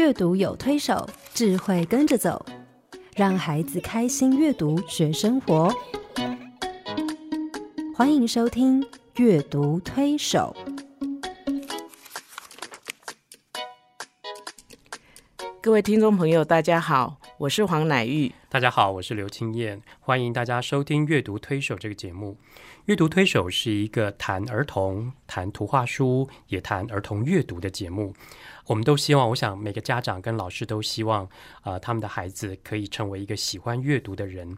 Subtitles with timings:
[0.00, 2.42] 阅读有推手，智慧跟着走，
[3.14, 5.70] 让孩子开心阅读学生活。
[7.94, 8.80] 欢迎收听
[9.16, 10.56] 《阅读推手》。
[15.60, 18.32] 各位听众朋友，大家好，我是黄乃玉。
[18.52, 22.36] 大家好，我是刘青燕，欢迎大家收听《阅读推手》这个节目。
[22.86, 28.12] 《阅读推手》是一个谈儿童、谈图画书，也谈儿童阅读的节目。
[28.66, 31.28] 我们都希望，我想每个家长跟老师都希望，
[31.62, 34.56] 啊，他们的孩子可以成为一个喜欢阅读的人。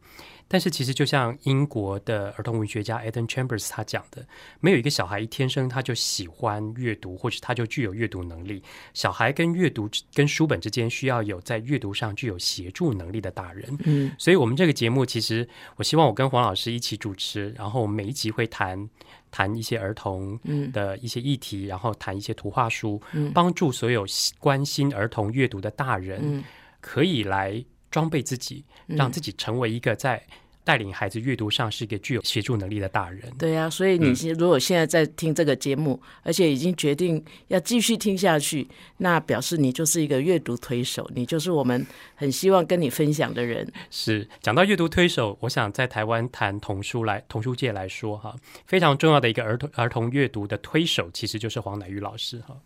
[0.48, 4.26] 但是，其实就像英国的儿童文学家 Eden Chambers 他讲的，
[4.60, 8.62] 没有一个小孩一天生他就喜欢阅读，或者他就具有阅读能力。
[8.92, 13.78] 小孩跟阅读跟书本之间需要有在阅读上具有协助能力的大人。
[13.84, 18.88] 嗯，所以我们这个节目其实，我希望我跟黄老师一起主持，然后每一集会谈
[19.30, 20.38] 谈一些儿童
[20.72, 23.00] 的一些议题，然后谈一些图画书，
[23.32, 24.06] 帮助所有
[24.38, 26.42] 关心儿童阅读的大人
[26.80, 30.24] 可以来装备自己，让自己成为一个在。
[30.64, 33.22] 带领孩子阅读上是一个具有协助能力的大人。
[33.38, 43.70] 对呀，所以你如果现在在听这个节目，而且已经决定要继续听下去，那表示你就是一个阅读推手，你就是我们很希望跟你分享的人。
[43.90, 52.56] 是讲到阅读推手，我想在台湾谈童书来童书界来说，哈，非常重要的一个儿童儿童阅读的推手，其实就是黄乃玉老师，哈。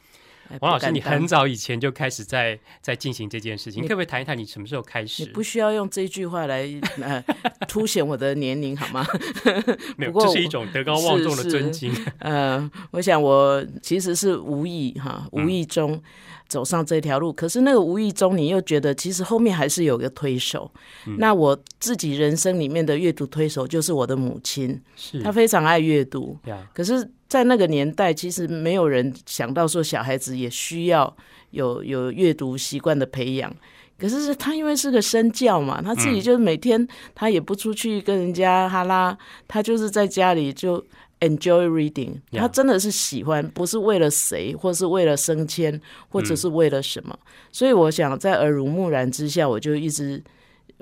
[0.61, 5.25] 王老师，你很早以前就开始在在进行这件事情，你可不可以谈一谈你什么时候开始？
[5.25, 6.69] 你不需要用这句话来
[7.03, 7.23] 呃
[7.69, 9.07] 凸显我的年龄好吗？
[9.97, 11.93] 没有，这是一种德高望重的尊敬。
[12.19, 16.01] 呃，我想我其实是无意哈，无意中
[16.49, 20.71] 走上这条路，可是那个无意中，你又觉得其实后面还是有个推手。
[21.19, 26.39] 那我自己人生里面的阅读推手就是我的母亲，是她非常爱阅读，
[26.73, 27.11] 可是。
[27.29, 31.17] 在那个年代，其实没有人想到说小孩子也需要
[31.51, 33.55] 有有阅读习惯的培养。
[33.99, 39.17] 可是他因为是个身教嘛，他自己就是每天他也不出去跟人家哈拉，
[39.49, 40.79] 他就是在家里就
[41.21, 42.13] enjoy reading。
[42.33, 47.19] 他真的是喜欢，不是为了谁，或是为了升迁，或者是为了什么。
[47.51, 50.23] 所以我想在耳濡目染之下，我就一直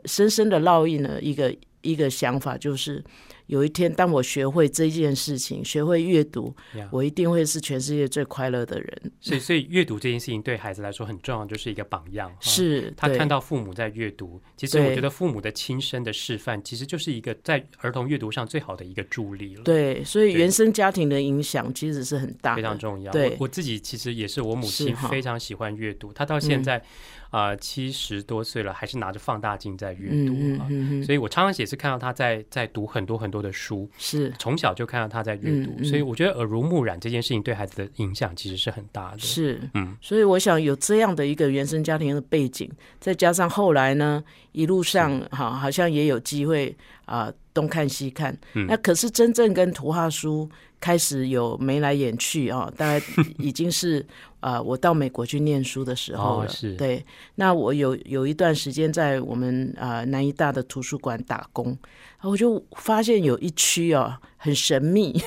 [0.07, 3.03] 深深的烙印了一个一个想法，就是。
[3.47, 6.55] 有一天，当我学会这件事情，学会阅读，
[6.91, 9.13] 我一定会是全世界最快乐的人。
[9.21, 12.35] 所以，所以阅读这件事情对孩子来说很重要，就是一个榜样。
[12.41, 19.63] 是他看到父母在阅读，其实我觉得父母的亲身的示范，其实就是一个在儿童阅读上最好的一个助力了。
[19.63, 23.13] 对，所以原生家庭的影响其实是很大，非常重要。
[23.13, 26.83] 对，我自己其实也是，我母亲非常喜欢阅读，她到现在。
[27.31, 30.71] 啊，七十多岁了，还是拿着放大镜在阅读啊，
[31.05, 34.33] 所以我常常也是看到他在在读很多很多的书，是。
[34.39, 39.19] 从小就看到他在阅读，所以我觉得耳濡目染这件事情对孩子的影响其实是很大的。
[39.19, 44.23] 是，嗯，所以我想有这样的一个原生家庭的背景，再加上后来呢，
[44.53, 46.75] 一路上哈好像也有机会
[47.07, 48.37] 啊东看西看，
[48.69, 50.49] 那可是真正跟图画书。
[50.81, 53.05] 开始有眉来眼去啊， 大概
[53.39, 54.05] 已经是
[54.41, 56.49] 啊，我到美国去念书的时候了。
[56.49, 57.05] 是，对。
[57.37, 61.77] 那我有有一段时间在我们啊南医大的图书馆打工，
[62.23, 65.19] 我就发现有一区啊很神秘，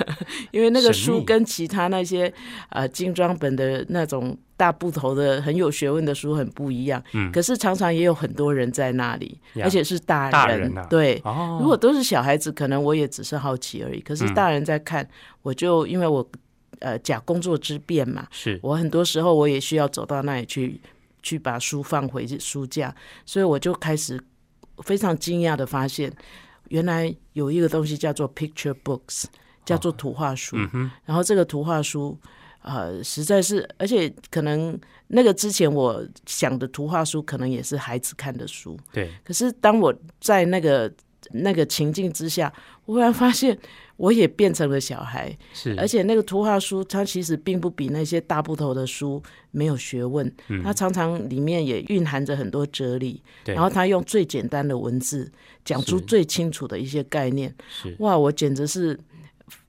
[0.52, 2.32] 因为那个书跟其他那些
[2.68, 4.36] 啊精装本的那种。
[4.58, 14.00] 大部头的很有学问的书很不一样，嗯，可是常常也有很多人在那里，而且是大人，对，哦，如果都是小孩子，可能我也只是好奇而已。
[14.00, 14.95] 可是大人在看，
[15.42, 16.24] 我就因为我
[16.78, 20.80] 呃假工作之便嘛，是我很多时候我也需要走到那里去，
[21.22, 24.22] 去把书放回书架，所以我就开始
[24.78, 26.12] 非常惊讶的发现，
[26.68, 29.24] 原来有一个东西叫做 picture books，
[29.64, 30.56] 叫做图画书，
[31.04, 32.18] 然后这个图画书。
[32.62, 34.76] 呃，实在是，而且可能
[35.06, 38.76] 那个之前我想的图画书，可能也是孩子看的书。
[38.92, 39.08] 对。
[39.22, 40.92] 可是当我在那个
[41.32, 42.52] 那个情境之下，
[42.84, 43.56] 我忽然发现
[43.96, 45.36] 我也变成了小孩。
[45.52, 45.74] 是。
[45.78, 50.30] 而且那个图画书，它其实并不比那些大部头的书没有学问。
[50.48, 50.62] 嗯。
[50.62, 53.22] 它常常里面也蕴含着很多哲理。
[53.44, 53.54] 对。
[53.54, 55.30] 然后他用最简单的文字
[55.64, 57.54] 讲出最清楚的一些概念。
[57.68, 57.94] 是。
[58.00, 58.98] 哇，我简直是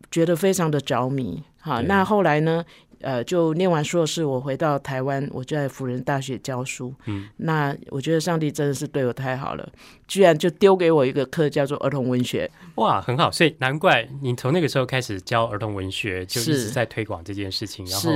[0.09, 1.43] 觉得非常的着迷。
[1.59, 2.63] 好，那后来呢？
[3.01, 6.93] 呃，就念完硕士，我回到台湾，我就在辅仁大学教书。
[7.05, 9.69] 嗯，那我觉得上帝真的是对我太好了，
[10.07, 12.49] 居然就丢给我一个课，叫做儿童文学。
[12.75, 17.85] 哇，很好，所以难怪你从那个时候开始教儿童文学，就一直在推广这件事情。
[17.85, 18.11] 然后，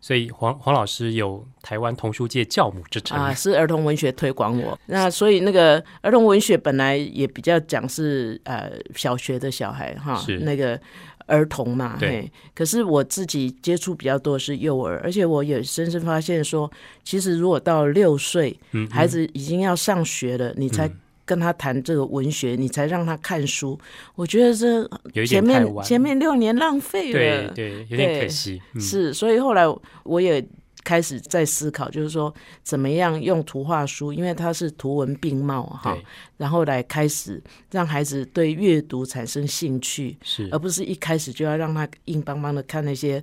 [0.00, 4.78] 所以黄黄老师有台湾童书界教母之称啊，是儿童文学推广我。
[4.86, 10.80] 那所以那个儿童文学本来也比较讲是呃小学的小孩哈，是那个。
[11.26, 12.30] 儿童嘛，对。
[12.54, 16.70] 可是我自己接触比较多的是幼儿，而且我也深深发现说，
[17.04, 23.76] 其实如果到了六岁，嗯，孩子已经要上学了，你才嗯跟他谈这个文学，你才让他看书，
[24.14, 28.62] 我觉得这前面前面六年浪费了，对对，有点可惜。
[28.74, 29.64] 嗯、是，所以后来
[30.04, 30.40] 我也
[30.86, 35.98] 开始在思考，就是说怎么样用图画书，因为它是图文并茂哈，，
[36.36, 37.42] 然后来开始
[37.72, 40.48] 让孩子对阅读产生兴趣，是。
[40.52, 43.20] 而不是一开始就要让他硬邦邦的看那些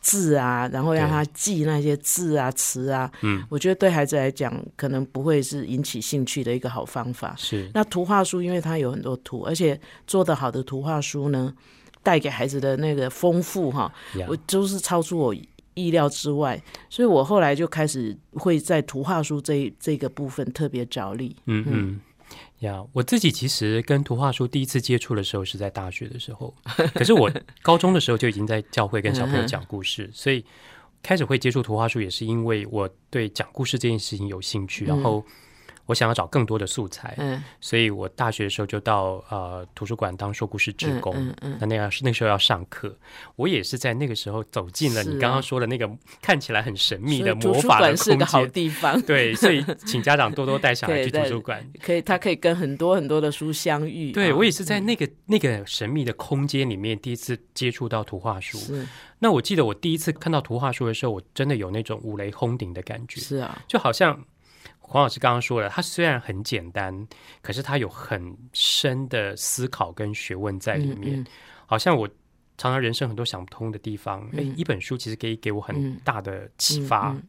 [0.00, 3.08] 字啊，然后让他记那些字啊词啊。
[3.22, 7.36] 嗯，我觉得对孩子来讲，可能不会是引起兴趣的一个好方法。
[7.38, 7.70] 是。
[7.72, 11.54] 那图画书，因为它有很多图，而且做得好的图画书呢，
[12.02, 15.32] 带给孩子的那个丰富哈，呀我就是超出我
[15.74, 21.36] 意料之外，所以我后来就开始会在图画书这这个部分特别着力。
[21.46, 22.00] 嗯嗯。
[22.60, 26.52] 呀我自己其实跟图画书第一次接触的时候是在大学的时候，
[26.94, 27.30] 可是我
[27.62, 30.42] 高中的时候就已经在教会跟小朋友讲故事，所以
[31.02, 35.24] 开始会接触图画书也是因为我对讲故事这件事情有兴趣，然后
[35.86, 41.14] 我想要找更多的素材，嗯所以我大学的时候就到呃图书馆当说故事志嗯工。
[41.16, 42.96] 嗯嗯，那那样是那时候要上课，
[43.36, 45.90] 我也是在那个时候走进了你刚刚说的那个
[46.22, 48.52] 看起来很神秘的魔法的空馆是个好间。
[48.52, 51.64] 地方，对，所以 请家长多多带小孩去图书馆。
[51.82, 54.12] 可以，他可以跟很多很多的书相遇。
[54.12, 58.56] 对，啊我也是在那个那个神秘的空间里面第一次接触到图画书。
[58.58, 58.86] 是
[59.18, 64.22] 那我记得我第一次看到图画书的时候，我真的有那种五雷轰顶的感觉，是啊，就好像
[64.86, 67.06] 黄老师刚刚说了，它虽然很简单，
[67.42, 71.20] 可是它有很深的思考跟学问在里面。
[71.20, 71.26] 嗯
[71.66, 72.06] 好像我
[72.58, 77.08] 常常人生很多想不通的地方，哎、嗯一本书其实可以给我很嗯大的启嗯发。
[77.08, 77.22] 嗯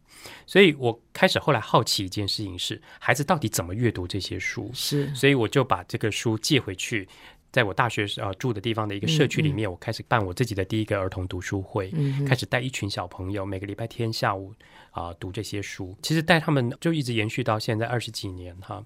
[0.45, 4.69] 所以我开始后来好奇一件事情是，孩子到底怎么阅读这些书？
[4.73, 7.07] 是所以我就把这个书借回去，
[7.55, 14.53] 在我大学呃住的地方的一个社区里面，我开始办我自己的第一个儿童读书会，嗯开始带一群小朋友，每个礼拜天下午
[14.91, 15.95] 啊、读这些书。
[16.01, 18.83] 其实带他们就一直延续到现在二十几年哈。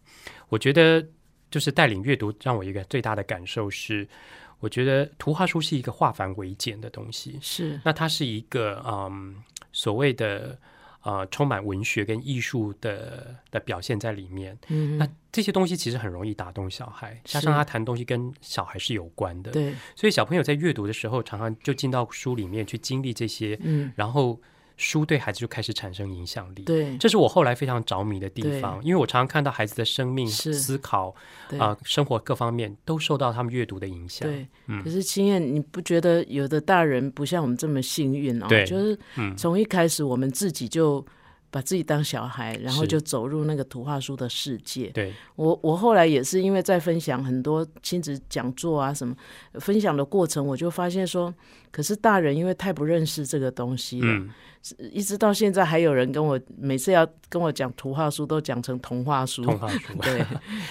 [0.49, 1.03] 我觉得
[1.49, 4.07] 就是带领阅读，让我一个最大的感受是，
[4.59, 7.39] 我觉得图画书是一个化繁为简的东西。
[7.41, 9.35] 是那它是一个嗯
[9.71, 10.55] 所谓的
[11.03, 14.57] 呃充满文学跟艺术的的表现在里面。
[14.67, 19.73] 嗯那这些东西其实很容易打动小孩，加上他谈东西跟小孩是有关的，对。
[19.95, 23.91] 所以小朋友在阅读的时候，常常就进到书里面去经历这些，嗯。
[23.95, 24.41] 然后
[24.79, 26.63] 书对孩子就开始产生影响力。
[26.63, 31.13] 对这是我后来非常着迷的地方，因为我常常看到孩子的生命、思考
[31.49, 34.25] 对啊、生活各方面都受到他们阅读的影响。
[34.25, 38.45] 对，嗯可是青燕，你不觉得有的大人不像我们这么幸运哦？
[38.47, 41.05] 对就是嗯从一开始我们自己就
[41.51, 44.87] 把自己当小孩，然后就走入那个图画书的世界。
[44.93, 45.13] 对。
[45.35, 49.15] 我我后来也是因为在分享很多亲子讲座啊什么
[49.53, 51.33] 分享的过程，我就发现说，
[51.71, 54.29] 可是大人因为太不认识这个东西了，嗯，
[54.91, 59.41] 一直到现在还有人跟我每次要跟我讲图画书，都讲成童话书。
[59.43, 60.25] 童话书， 对，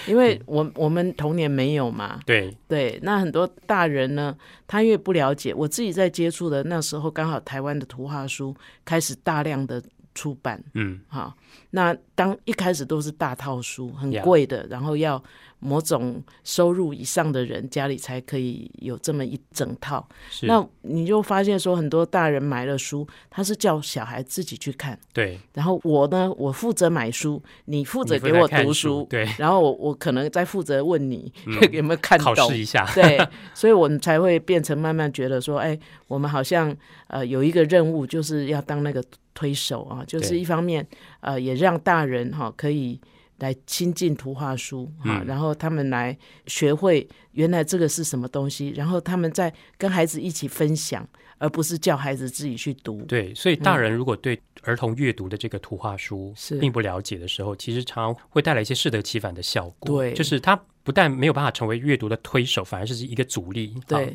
[0.07, 2.55] 因为 我我们童年没有嘛，对。
[2.67, 4.35] 对，那很多大人呢，
[4.67, 8.55] 他因为不了解，我自己在接触的那时候，刚好台湾的图画书
[8.85, 9.81] 开始大量的
[10.13, 11.33] 出版，嗯，好，
[11.71, 15.21] 那当一开始都是大套书，很贵的然后要
[15.59, 20.07] 某种收入以上的人家里才可以有这么一整套。
[20.29, 20.45] 是。
[20.45, 31.57] 那你就发现说，很多大人买了书，他是叫小孩自己去看，对，然后我呢，我负责买书，你负责给我看读书，对，然后我我可能再负责问你、嗯。
[31.71, 32.57] 有没有看懂考试。
[32.57, 33.17] 一下，对，
[33.53, 36.75] 所以我们才会变成慢慢觉得说，哎，我们好像
[37.07, 39.01] 呃有一个任务，就是要当那个
[39.39, 40.85] 推手啊，就是一方面
[41.21, 42.99] 呃也让大人哈、可以
[43.37, 45.25] 来亲近图画书哈、嗯。
[45.25, 46.17] 然后他们来
[46.47, 53.01] 学会原来这个是什么东西，然后他们再跟孩子一起分享，而不是叫孩子自己去读。
[53.03, 56.35] 对，所以大人如果对儿童阅读的这个图画书嗯。
[56.35, 56.57] 是。
[56.57, 60.01] 并不了解的时候，其实常常会带来一些适得其反的效果。
[60.01, 60.13] 对。
[60.13, 63.73] 就是他不但没有办法成为阅读的推手，反而是一个阻力。
[63.87, 64.05] 对。
[64.05, 64.09] 啊，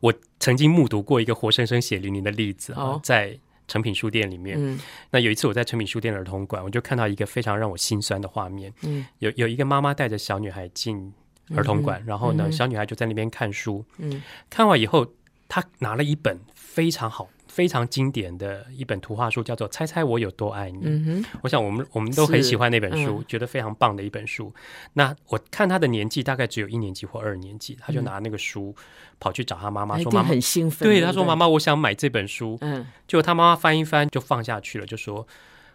[0.00, 3.38] 我曾经目睹过一个活生生血淋淋的例子啊哦，在
[3.68, 4.56] 诚品书店里面。
[4.58, 4.78] 嗯
[5.10, 8.72] 那有一次我在成品书店的儿童馆，我就看到一个非常让我心酸的画面。
[8.82, 11.12] 嗯有有一个妈妈带着小女孩进
[11.54, 13.84] 儿童馆，然后呢，嗯小女孩就在那边看书。
[13.98, 15.06] 嗯看完以后，
[15.48, 20.78] 她拿了一本非常好、非常经典的一本图画书，叫做《猜猜我有多爱你》。
[20.84, 24.52] 嗯哼，我想我们我们都很喜欢那本书，嗯觉得非常棒的一本书。
[24.92, 28.76] 那我看他的年纪大概只有一年级或二年级，他就拿那个书
[29.18, 30.86] 跑去找他妈妈说：“他一定妈妈，很兴奋。
[30.86, 35.26] 对，他说妈妈，我想买这本书。”嗯结果她妈妈翻一翻就放下去了，就说：“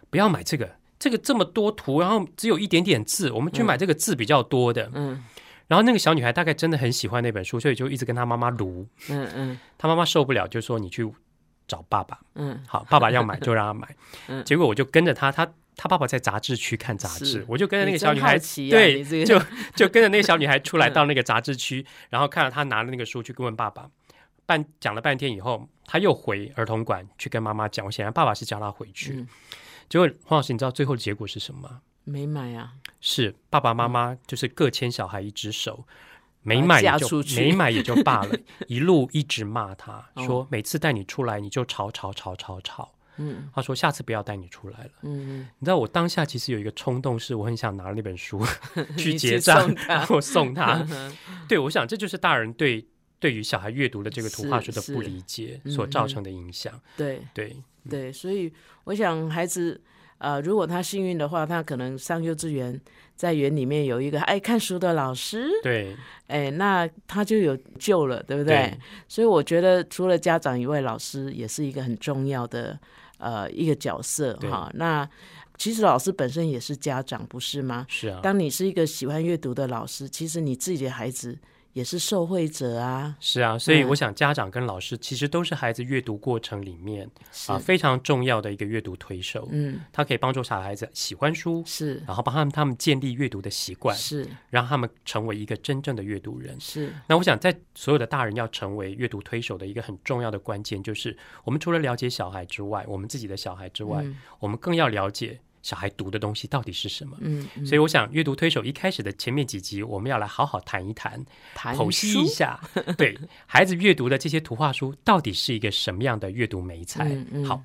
[0.08, 4.88] 不要买这个，这个这么多图，然后只有一点点字，我们去买这个字比较多的。
[4.94, 5.24] 嗯
[5.68, 8.86] 然后那个小女孩大概真的很喜欢那本书，所以就一直跟她妈妈撸。
[9.08, 11.10] 嗯嗯她妈妈受不了，就说你去
[11.72, 12.20] 找爸爸。
[12.34, 13.96] 嗯，好，爸爸要买就让他买。
[14.28, 19.40] 嗯结果我就跟着他，他他爸爸在杂志区看杂志，我就跟着那个小女孩，啊对你这个就
[19.74, 23.88] 就跟着那个小女孩出来嗯 到那个杂志区，然后看到他拿了那个书去问爸爸。
[24.44, 27.86] 半讲了半天以后，他又回儿童馆去跟妈妈讲。
[27.86, 29.28] 我显然爸爸是叫他回去，嗯
[29.88, 31.80] 结果黄老师，你知道最后结果是什么吗？
[32.04, 35.84] 没买啊，是爸爸妈妈就是各牵小孩一只手，
[36.42, 42.92] 没买也就没买也就罢了， 一路一直骂他哦说，每次带你出来你就吵吵吵吵吵。
[43.18, 44.90] 嗯他说下次不要带你出来了。
[45.02, 48.42] 嗯，你知道我当下其实有一个冲动，是我很想拿那本书
[48.96, 50.84] 去结账然后送他。
[50.90, 51.14] 嗯
[51.46, 52.86] 对，我想这就是大人对
[53.20, 56.72] 对于小孩阅读的这个图画书的不理解所造成的影响。
[56.96, 57.56] 对对，
[57.88, 58.52] 对，所以
[58.84, 59.80] 我想孩子。
[60.18, 62.80] 呃，如果他幸运的话，他可能上幼稚园，
[63.22, 68.56] 在园里面有一个爱看书的老师，对，哎，那他就有救了，对不对？
[68.56, 72.76] 对所以我觉得除了家长以外，老师也是一个很重要的
[73.18, 74.68] 呃一个角色对哈。
[74.74, 75.08] 那
[75.56, 77.86] 其实老师本身也是家长，不是吗？
[77.88, 81.38] 是啊，当你是一个喜欢阅读的老师，其实你自己的孩子
[81.72, 83.16] 也是受惠者啊。
[83.20, 83.88] 是啊，所以嗯。
[83.88, 89.48] 我想家长跟老师其实都是孩子阅读过程里面是，啊非常重要的一个阅读推手。
[89.52, 92.02] 嗯，他可以帮助小孩子喜欢书，是。
[92.06, 94.26] 然后帮他们他们建立阅读的习惯，是。
[94.50, 96.58] 让他们成为一个真正的阅读人。
[96.60, 104.16] 是，那我想，在所有的大人要成为阅读推手的一个很重要的关键，就是我们除了了解小孩之外，我们自己的小孩之外，嗯。
[104.38, 107.16] 我们更要了解小孩读的东西到底是什么。
[107.20, 112.60] 嗯，嗯所以，我想阅读推手一开始的前面几集，我们要来好好谈一谈，剖析一下，
[112.98, 113.16] 对
[113.46, 117.04] 孩子阅读的这些图画书到底是一个什么样的阅读美材。
[117.08, 117.62] 嗯嗯好，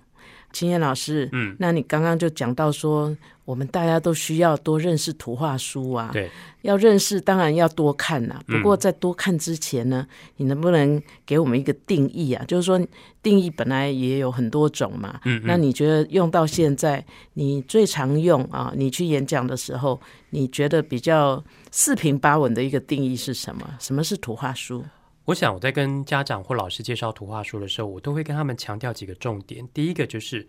[0.57, 6.09] 青燕老师，嗯，那你刚刚就讲到说，我们大家都需要多认识图画书啊。
[6.11, 6.31] 对，
[6.63, 12.43] 要认识，当然要多看呐、嗯不过在多看之前呢，你能不能给我们一个定义啊？
[12.47, 12.83] 就是说，
[13.21, 15.19] 定义本来也有很多种嘛。
[15.25, 18.73] 嗯嗯那你觉得用到现在，你最常用啊？
[18.75, 23.75] 你去演讲的时候，你觉得比较四平八稳的一个定义是什么？
[23.79, 24.83] 什么是图画书？
[25.27, 29.67] 我想我在跟家长或老师介绍图画书的时候，我都会跟他们强调几个重点。
[29.73, 30.47] 第一个就是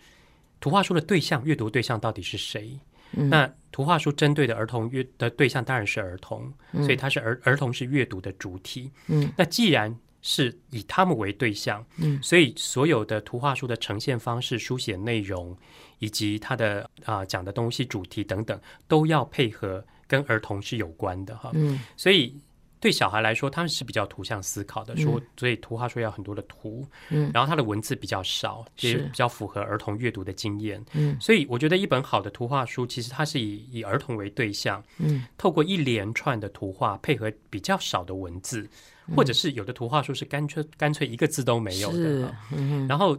[0.61, 2.79] 图画书的对象，阅读对象到底是谁？
[3.13, 8.91] 嗯那图画书针对的儿童阅的对象当然是儿童，所以它是儿儿童是阅读的主体。
[9.09, 15.57] 嗯，那既然是以他们为对象，嗯，所以所有的图画书的呈现方式、书写内容
[15.99, 21.51] 以及它的啊、讲的东西、主题等等，都要配合跟儿童是有关的哈。
[21.55, 22.39] 嗯所以
[22.81, 27.31] 对小孩来说，他们是比较图像思考的，说所以图画书要很多的图，嗯。
[27.35, 28.99] 然后他的文字比较少，也是。
[28.99, 30.85] 比较符合儿童阅读的经验。
[30.93, 31.17] 嗯。
[31.21, 35.25] 所以我觉得一本好的图画书，其实它是以以儿童为对象，嗯。
[35.37, 38.69] 透过一连串的图画配合比较少的文字，
[39.17, 43.19] 或者是有的图画书是干脆干脆一个字都没有的，嗯然后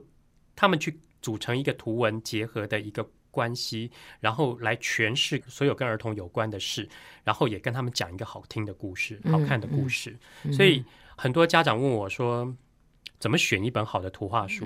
[0.55, 6.87] 他们去组成一个图文结合的一个关系，然后来诠释所有跟儿童有关的事，
[7.23, 10.17] 然后也跟他们讲一个好听的故事、嗯好看的故事。
[10.51, 10.83] 所以
[11.15, 12.55] 很多家长问我说。
[13.19, 14.65] 怎么选一本好的图画书？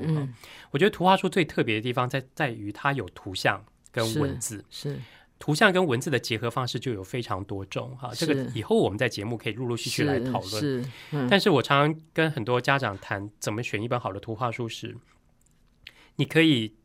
[0.70, 4.96] 我觉得图画书最特别的地方在在于它有图像跟文字，是
[5.40, 8.12] 图像跟文字的结合方式就有非常多种哈。
[8.14, 10.50] 这个以后我们在节目可以陆陆续续来讨论。
[10.62, 14.96] 是，嗯但是我常常跟很多家长谈怎么选一本好的图画书时，
[16.18, 16.76] 你可以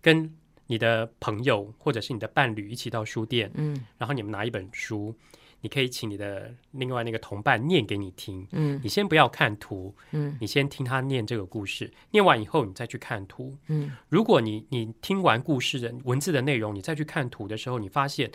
[0.00, 0.32] 跟
[0.66, 5.14] 你的朋友或者是你的伴侣一起到书店，嗯然后你们拿一本书，
[5.60, 8.46] 你可以请你的另外那个同伴念给你听。
[8.52, 13.56] 嗯你先不要看图，嗯你先听他念这个故事，念完以后你再去看图。
[13.68, 18.30] 嗯如果你你听完故事的文字的内容，你再去看图的时候，你发现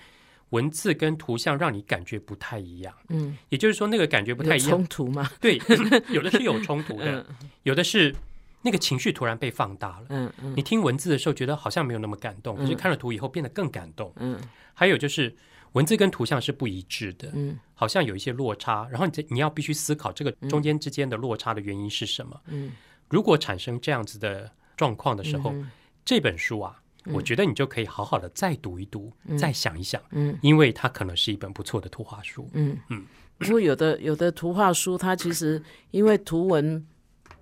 [0.52, 4.70] 文字跟图像让你感觉不太一样，嗯，也就是说那个感觉不太一样。
[4.70, 5.30] 冲突吗？
[5.40, 5.58] 对，
[6.14, 7.26] 有的是有冲突的，
[7.64, 8.14] 有的是
[8.62, 10.06] 那个情绪突然被放大了。
[10.10, 10.54] 嗯嗯。
[10.56, 14.14] 你听文字的时候觉得好像没有那么感动，可是嗯看了图以后变得更感动。
[14.18, 14.40] 嗯。
[14.74, 15.36] 还有就是
[15.74, 17.58] 文字跟图像是不一致的，嗯。
[17.74, 22.40] 好像有一些落差，然后你这你要必须思考这个中间之间的落差的原因是什么。
[22.48, 22.72] 嗯，
[23.10, 25.70] 如果产生这样子的状况的时候，嗯
[26.04, 30.38] 这本书啊，我觉得你就可以好好的再读一读，再想一想，嗯。
[30.42, 32.50] 因为它可能是一本不错的图画书。
[32.54, 32.78] 嗯。
[32.90, 33.06] 嗯。
[33.38, 36.86] 不过有的有的图画书，它其实因为图文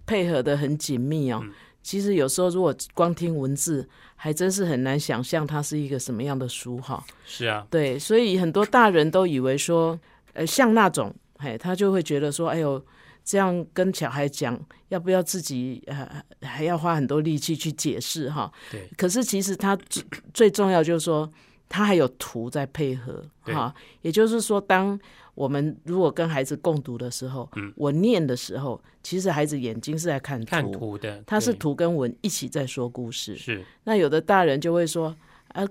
[0.09, 1.53] 配合的很紧密哦，嗯。
[1.81, 7.03] 其实有时候如果光听文字，还真是很难想象它是一个什么样的书哈。
[7.25, 9.97] 是啊，对，所以很多大人都以为说，
[10.33, 12.83] 呃，像那种，嘿，他就会觉得说，哎呦，
[13.23, 18.51] 这样跟小孩讲，要不要自己呃还要花很多力气去解释哈？
[18.69, 21.31] 对，可是其实他最最重要就是说，
[21.69, 23.55] 他还有图在配合对。
[23.55, 24.99] 哈，也就是说，当
[25.39, 33.37] 我们如果跟孩子共读的时候，嗯我念的时候，其实孩子眼睛是在看图，看图的，他是对图跟文一起在说故事。
[33.37, 35.15] 是，那有的大人就会说，
[35.53, 35.65] 啊，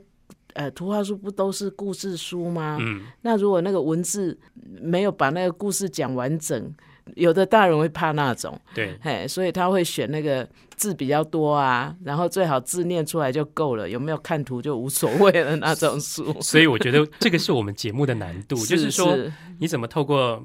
[0.54, 2.78] 呃，图画书不都是故事书吗？
[2.80, 4.38] 嗯，那如果那个文字
[4.80, 6.74] 没有把那个故事讲完整，
[7.16, 16.34] 有的大人会怕那种，对，嘿，所以他会选那个字比较多啊，然后最好字念出来就够了，有没有看图就无所谓了那种书。
[16.40, 19.16] 所以我觉得这个是我们节目的难度， 就是说
[19.58, 20.44] 你怎么透过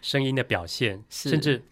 [0.00, 1.62] 声音的表现，甚至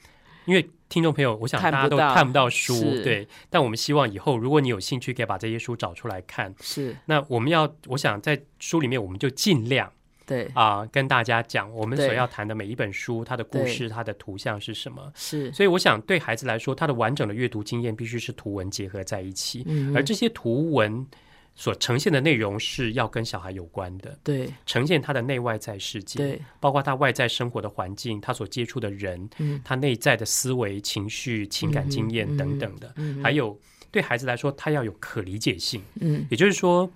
[0.44, 3.02] 因为听众朋友，我想大家都看不到书，是。
[3.02, 6.54] 对，但我们希望以后如果你有兴趣，可以把这些书找出来看。
[6.60, 6.96] 是。
[7.06, 9.90] 那我们要，我想在书里面，我们就尽量
[10.32, 15.12] 对，啊、跟大家讲我们所要谈的每一本书，它的故事、它的图像是什么。
[15.14, 21.06] 是，所以我想，对孩子来说，他的完整的阅读经验必须是图文结合在一起，嗯而这些图文
[21.54, 24.48] 所呈现的内容是要跟小孩有关的，对。
[24.64, 29.60] 呈现他的内外在世界，对，包括他外在生活的环境，他所接触的人，嗯。
[29.62, 33.58] 他内在的思维、情绪、情感经验等等的，嗯还有
[33.90, 36.26] 对孩子来说，他要有可理解性，嗯。
[36.30, 36.90] 也就是说，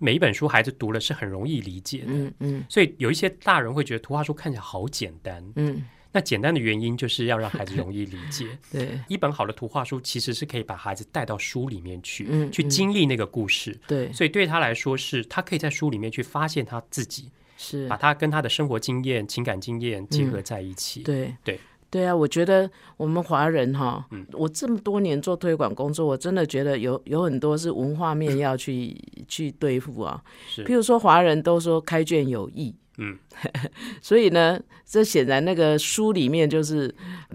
[0.00, 2.06] 每一本书孩子读了是很容易理解的。
[2.08, 2.64] 嗯嗯。
[2.68, 8.46] 所以有一些大人会觉得图画书看起来好简单，嗯，那简单的原因就是要让孩子容易理解。
[8.72, 8.98] 对。
[9.06, 12.50] 一本好的图画书其实是可以把孩子带到书里面去，去嗯。
[12.50, 13.78] 去经历那个故事。
[13.86, 14.12] 对。
[14.12, 17.86] 所以对他来说是，他可以在书里面去发现他自己，是。
[17.86, 21.02] 把他跟他的生活经验、情感经验结合在一起。
[21.02, 21.34] 嗯对。
[21.44, 21.60] 对
[21.90, 30.22] 对啊，我觉得我们华人哈，嗯我这么多年做推广工作，我真的觉得有有很多是文化面要去去对付啊。
[30.48, 33.16] 是譬如说，华人都说开卷有益，嗯，
[34.02, 36.94] 所以呢，这显然那个书里面就是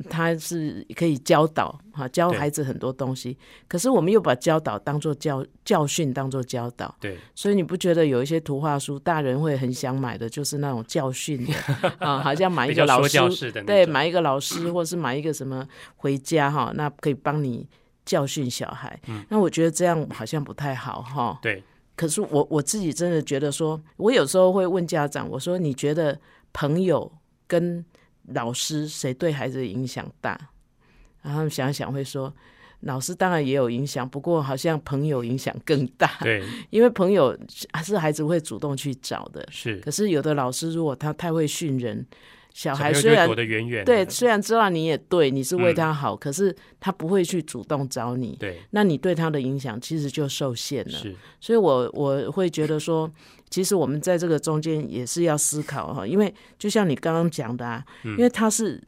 [0.09, 3.35] 它是可以教导哈，教孩子很多东西。
[3.67, 6.95] 可是我们又把教导当做教教训，当做教导。
[6.99, 11.53] 对，所以你不觉得有一些图画书，大人会很想买的，就是那种教训的
[11.99, 17.67] 啊，好像买一个老师对，买一个老师，或是买一个什么回家哈，那可以帮你
[18.05, 18.99] 教训小孩。
[19.07, 21.39] 嗯那我觉得这样好像不太好哈。
[21.41, 21.63] 对，
[21.95, 26.19] 可是我我自己真的觉得说，我有时候会问家长，我说你觉得
[26.53, 27.11] 朋友
[27.47, 27.83] 跟
[28.33, 30.39] 老师谁对孩子影响大？
[31.21, 32.33] 然后想想会说。
[32.81, 37.35] 老师当然也有影响，不过好像朋友影响更大，对， 因为朋友
[37.83, 39.43] 是孩子会主动去找的。
[39.49, 39.77] 是。
[39.77, 42.05] 可是有的老师如果他太会训人，
[42.55, 45.75] 小孩虽然躲得远远，对，虽然知道你也对，你是为嗯。
[45.75, 50.97] 他好，可是他不会去主动找你，对，那你对他的影响其实就受限了。
[50.97, 53.11] 是，所以我我会觉得说，
[53.49, 58.11] 其实我们在这个中间也是要思考哈，因为就像你刚刚讲的啊，嗯。
[58.11, 58.81] 因为他是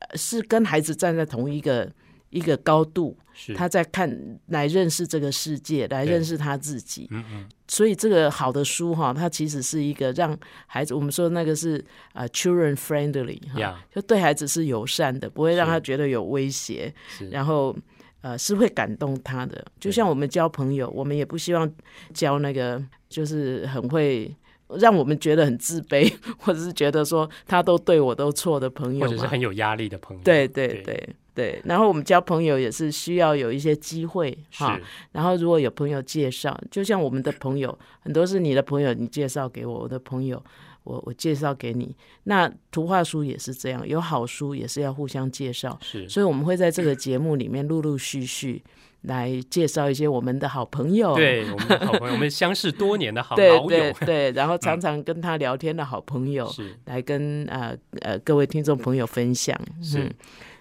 [0.00, 1.90] 呃是跟孩子站在同一个
[2.28, 7.06] 一个高度，是，他在看来认识这个世界，来认识他自己。
[7.10, 13.84] 嗯嗯，所以这个好的书哈，它其实是一个让孩子，我们说那个是呃 children friendly 哈呀。
[13.94, 17.76] 就对孩子是友善的，不会让他觉得有威胁，是，然后
[18.20, 19.64] 呃是会感动他的。
[19.78, 21.70] 就像我们交朋友，我们也不希望
[22.12, 24.34] 交那个就是很会。
[24.78, 30.82] 让我们觉得很自卑，或者是觉得说他都对我都错的朋友，或者是很有压力的朋友，对对对。
[30.82, 31.62] 对对。
[31.64, 40.42] 然后我们交朋友也是需要有一些机会哈，是，然后如果有朋友介绍，就像我们的朋友，很多是你的朋友，你介绍给我，我的朋友，
[40.82, 41.94] 我我介绍给你。
[42.24, 48.62] 那图画书也是这样，有好书也是要互相介绍，是，所以我们会在这个节目里面陆陆续续
[49.02, 51.14] 来介绍一些我们的好朋友。
[51.14, 59.56] 对，我们的好朋友，我们相识多年的好 对老友，对对， 然后常常跟他聊天的好朋友，是来跟呃呃各位听众朋友分享。
[59.80, 60.14] 是嗯，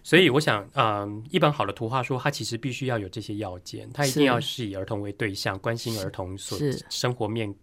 [0.07, 4.65] 所以我想，嗯，一本好的图画书，它其实必须要有这些要件，它一定要是。
[4.65, 6.81] 以儿童为对象，关心儿童所是。
[6.89, 7.53] 生活面，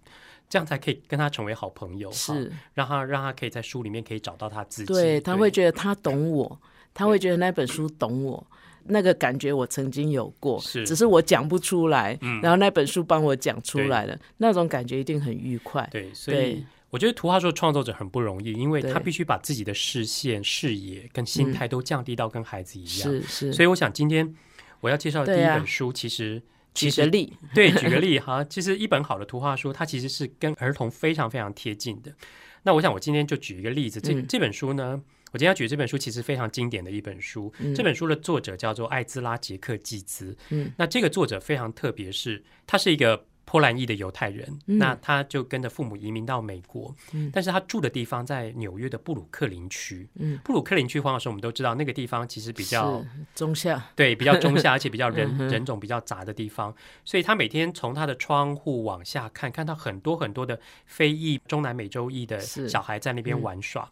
[0.46, 6.60] 这样才可以跟他成为好朋友，是，让他让他可以在书里面可以找到他自己，对他会觉得他懂我，
[6.92, 8.46] 他会觉得那本书懂我。
[8.86, 10.82] 那个感觉我曾经有过，是。
[10.82, 15.88] 嗯只是我讲不出来，然后那本书帮我讲出来了，那种感觉一定很愉快。
[15.90, 23.10] 对，所以对我觉得图画书的创作者很不容易，因为他必须把自己的视线、视野跟心态都降低到跟孩子一样。
[23.10, 24.32] 是是，所以我想今天
[24.78, 26.40] 我要介绍的第一本书，其实
[26.72, 32.14] 举个例，对，举个例哈，其实一本好的图画书，它其实是跟儿童非常非常贴近的。
[32.62, 35.02] 那我想我今天就举一个例子，这、嗯这本书呢，
[35.32, 37.52] 我今天要举这本书其实非常经典的一本书。
[37.58, 40.36] 嗯这本书的作者叫做艾兹拉·杰克季兹。
[40.50, 44.78] 嗯，那这个作者非常特别，是他是一个波兰裔的犹太人，嗯。
[44.78, 47.30] 那他就跟着父母移民到美国，嗯。
[47.32, 50.08] 但是他住的地方在纽约的布鲁克林区。
[50.16, 63.42] 嗯，布鲁克林区，黄老师我们都知道，那个地方其实比较中下，对，比较中下，而且比较人嗯人种比较杂的地方，所以他每天从他的窗户往下看，看到很多很多的非裔中南美洲裔的小孩在那边嗯。
[63.42, 63.88] 玩耍。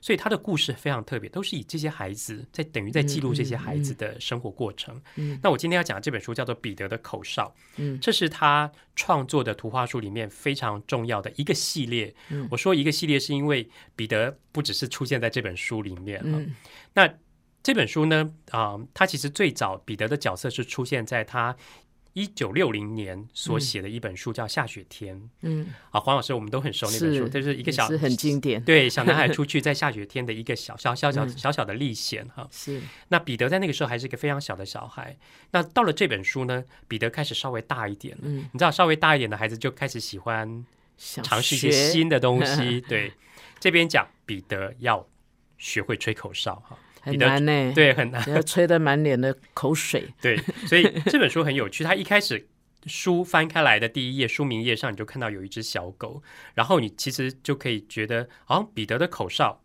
[0.00, 5.00] 所以他的故事非常特别，都是以这些孩子在等于在记录这些孩子的生活过程。
[5.16, 12.14] 嗯那我今天要讲的这本书叫做《彼得的口哨》，嗯这是他创作的图画书里面非常重要的一个系列。
[12.50, 16.38] 我说一个系列是因为彼得不只是出现在这本书里面了。
[16.38, 16.54] 嗯
[16.94, 17.12] 那
[17.62, 21.54] 这本书呢，啊、他其实最早彼得的角色是出现在他
[22.18, 25.16] 一九六零年所写的一本书，叫《下雪天》。
[25.42, 32.48] 嗯，啊，黄老师我们都很熟那本书，是这是一个小是很经典，对小男孩出去在下雪天的一个小 小小小嗯小小的历险哈。
[32.50, 35.16] 是那彼得在那个时候还是一个非常小的小孩。
[35.52, 38.22] 那到了这本书呢，彼得开始稍微大一点了。
[38.24, 42.80] 嗯你知道，稍微大一点的孩子就开始喜欢尝试一些新的东西。
[42.80, 43.12] 对，
[43.60, 45.06] 这边讲彼得要
[45.56, 46.76] 学会吹口哨哈，
[47.16, 48.26] 难呢，，对，很难。
[48.30, 51.82] 要吹得满脸的口水， 对，所以这本书很有趣。
[51.84, 52.48] 它一开始
[52.86, 56.22] 书翻开来的第一页，书名页上你就看到有一只小狗，
[56.54, 59.60] 然后你其实就可以觉得，好像彼得的口哨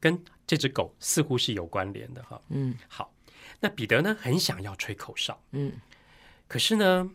[0.00, 2.40] 跟这只狗似乎是有关联的哈。
[2.50, 3.12] 嗯好，
[3.60, 5.72] 那彼得呢很想要吹口哨，嗯
[6.46, 7.10] 可是呢，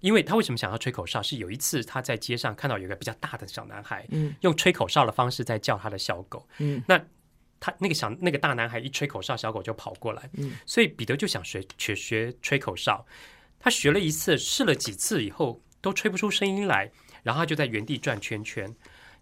[0.00, 1.22] 因为他为什么想要吹口哨？
[1.22, 6.46] 是有一次他在街上看到有一个比较大的小男孩，嗯用吹口哨的方式在叫他的小狗。
[6.58, 6.98] 嗯那
[7.60, 10.28] 他那个小那个大男孩一吹口哨，小狗就跑过来。
[10.34, 13.04] 嗯，所以彼得就想学学学吹口哨。
[13.58, 16.90] 他学了一次，试了几次以后都吹不出声音来，
[17.22, 18.68] 然后他就在原地转圈圈。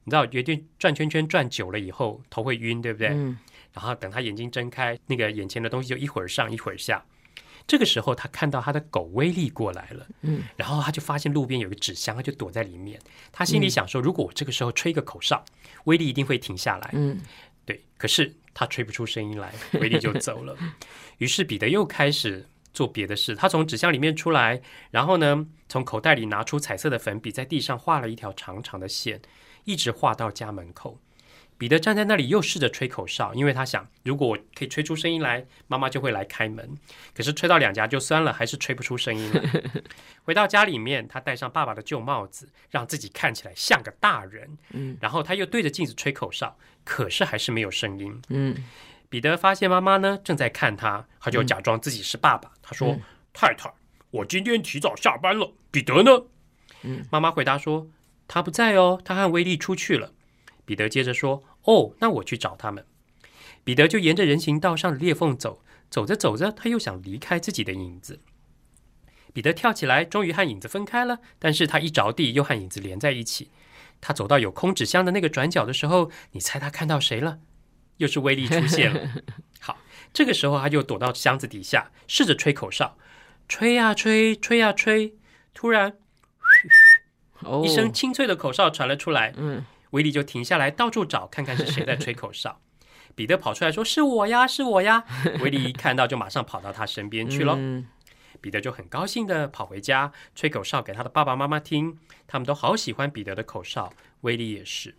[0.05, 3.09] 你知道，原地转圈圈转久了以后，头会晕，对不对？
[3.09, 3.38] 嗯
[3.72, 7.05] 然后等他眼睛睁开，那个眼前的东西就一会儿上一会儿下。
[7.66, 12.99] 这个时候，他看到他的狗威力过来了，嗯，然后他就发现路边有个纸箱，他就躲在里面。
[13.33, 15.44] 他心里想说，如果我这个时候吹个口哨，
[15.85, 16.90] 威力一定会停下来。
[16.94, 17.20] 嗯
[17.66, 20.57] 对，可是他吹不出声音来， 威力就走了。
[21.18, 29.20] 于是彼得又开始做别的事，他从纸箱里面出来，然后呢，从口袋里拿出彩色的粉笔，在地上画了一条长长的线，
[29.64, 30.98] 一直画到家门口。
[31.59, 36.77] 彼得站在那里，又试着吹口哨，因为他想，如果我可以吹出声音来，妈妈就会来开门。
[37.14, 39.62] 可是吹到两颊就酸了，还是吹不出声音来。
[40.23, 44.59] 回到家里面，他戴上爸爸的旧帽子，让自己看起来像个大人。
[44.73, 48.21] 嗯然后他又对着镜子吹口哨，可是还是没有声音。
[48.29, 48.55] 嗯
[49.09, 52.51] 彼得发现妈妈呢正在看他，他就假装自己是爸爸。
[52.61, 53.01] 他说：“嗯
[53.33, 53.73] 太太，
[54.11, 56.25] 我今天提早下班了，彼得呢？”
[56.83, 57.87] 嗯妈妈回答说
[58.29, 60.12] ：“他不在哦，他和威利出去了。”
[60.66, 62.85] 彼得接着说：“哦，那我去找他们。”
[63.64, 68.20] 彼得就沿着人行道上的裂缝走，走着走着，他又想离开自己的影子。
[69.33, 73.50] 彼得跳起来，终于和影子分开了，但是他一着地，又和影子连在一起。
[74.00, 77.38] 他走到有空纸箱的那个转角的时候，你猜他看到谁了？
[77.96, 79.22] 又是威力出现了。
[79.61, 79.79] 好，
[80.12, 82.98] 这个时候他就躲到箱子底下，试着吹口哨，
[83.48, 85.14] 吹呀、吹，吹呀、吹。
[85.55, 85.96] 突然，
[87.40, 89.64] 哦一声清脆的口哨传了出来，嗯
[89.96, 92.61] 威利就停下来，到处找，看看是谁在吹口哨。
[93.16, 95.02] 彼得跑出来说：“是我呀，是我呀！”
[95.40, 97.54] 威利一看到，就马上跑到他身边去喽。
[97.56, 97.87] 嗯
[98.42, 104.94] 彼得就很高兴的跑回家，吹口哨给他的爸爸妈妈听，他们都好喜欢彼得的口哨，威利也是。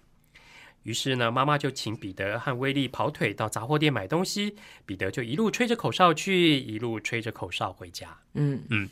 [0.81, 4.55] 于是呢，妈妈就请彼得和威利跑腿到杂货店买东西，
[4.87, 8.17] 彼得就一路吹着口哨去，一路吹着口哨回家。
[8.33, 8.89] 嗯嗯，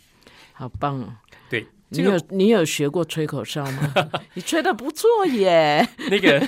[0.54, 1.18] 好棒哦！
[1.50, 3.94] 对，你有你有学过吹口哨吗？
[4.34, 6.42] 你吹的不错耶， 那个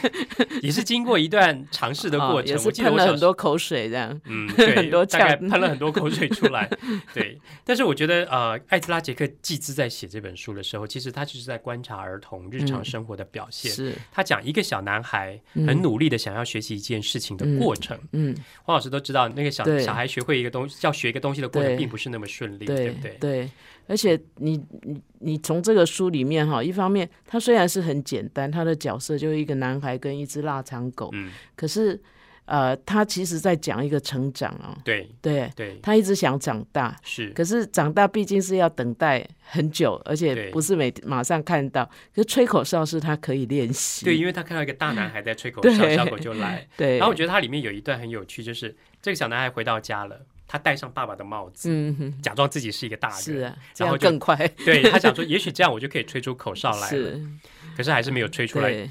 [0.61, 4.19] 也是经过一段尝试的过程，我记得喷了我很多口水这样。
[4.25, 6.67] 嗯， 对，很多大概呛喷了很多口水出来。
[7.13, 13.71] 对，但是我觉得呃，艾兹拉杰克季兹在写这本书的时候，其实他就是在观察儿童日常生活的表现。
[13.71, 17.97] 是，他讲一个小男孩嗯很努力的想要学习一件事情的过程。
[18.11, 23.17] 嗯，黄老师都知道，那个小小孩学会一个东西，要学一个东西的过程，对并不是那么顺利，对对不对？
[23.19, 23.49] 对，
[23.87, 31.99] 而且你你你从这个书里面哈，一方面他虽然是很简单，他的角色就是一个男孩跟一只腊肠狗，嗯，可是
[32.45, 41.83] 呃，他其实在讲一个成长啊，对对对，他一直想长大，是，可是长大毕竟是要等待很久，而且不是每马上看到。
[42.15, 46.65] 可是吹口哨是他可以练习，对，因为他看到一个大男孩在吹口 哨，小狗就来。
[46.77, 46.97] 对。
[46.97, 57.27] 然后我觉得它里面有一段很有趣，就是这个小男孩回到家了，他戴上爸爸的帽子，嗯，假装自己是一个大人，然后就更快，对他想说，也许这样我就可以吹出口哨来了，是，
[57.75, 58.89] 可是还是没有吹出来。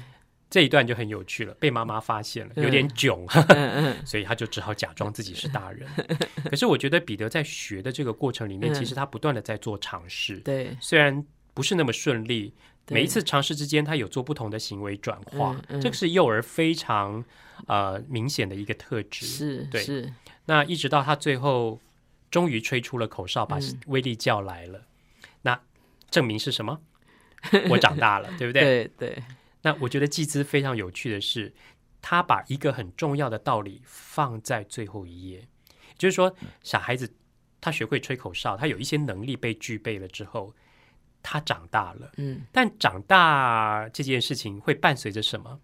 [0.49, 2.63] 这一段就很有趣了，被妈妈发现了，嗯。
[2.63, 3.27] 有点囧，
[4.05, 5.85] 所以他就只好假装自己是大人。
[6.49, 8.73] 可是我觉得彼得在学的这个过程里面，嗯。
[8.73, 12.53] 其实他不断的在做尝试，对，虽然不是那么顺利。
[12.89, 17.21] 每一次尝试之间，他有做不同的行为转化，这个是幼儿非常
[17.65, 19.25] 呃明显的一个特质。
[19.25, 19.83] 是对。
[19.83, 20.13] 是，
[20.47, 21.79] 那一直到他最后
[22.31, 24.85] 终于吹出了口哨，把嗯威力叫来了，
[25.43, 25.61] 那
[26.09, 26.81] 证明是什么？
[27.69, 28.61] 我长大了， 对不对？
[28.61, 29.23] 对对，
[29.61, 31.53] 那我觉得季兹非常有趣的是，
[32.01, 35.47] 他把一个很重要的道理放在最后一页，
[35.97, 37.13] 就是说，小孩子
[37.61, 40.53] 他学会吹口哨，他有一些能力被具备了之后，
[41.21, 42.11] 他长大了。
[42.17, 45.59] 嗯，但长大这件事情会伴随着什么？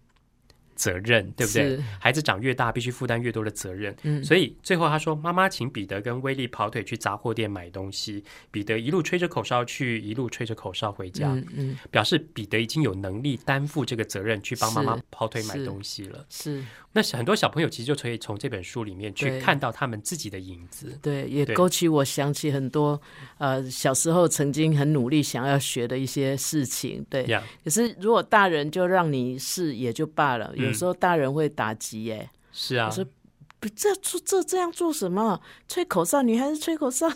[0.74, 1.78] 责任，对不对？
[1.98, 3.94] 孩子长越大，必须负担越多的责任。
[4.02, 16.24] 嗯所以最后他说：“妈妈请彼得跟威利跑腿去杂货店买东西。”彼得一路吹着口哨去，一路吹着口哨回家，嗯嗯，表示彼得已经有能力担负这个责任，去帮妈妈跑腿买东西了。
[16.28, 20.96] 是那很多小朋友其实就可以从这本书里面去看到他们自己的影子。
[21.02, 23.00] 对，也勾起我想起很多
[23.38, 27.04] 呃小时候曾经很努力想要学的一些事情。
[27.10, 32.28] 对，呀，可是如果大人就让你试也就罢了，有嗯时候大人会打击耶。
[32.52, 33.04] 是啊我，说
[33.58, 35.40] 不，这做这这样做什么？
[35.68, 37.10] 吹口哨，女孩子吹口哨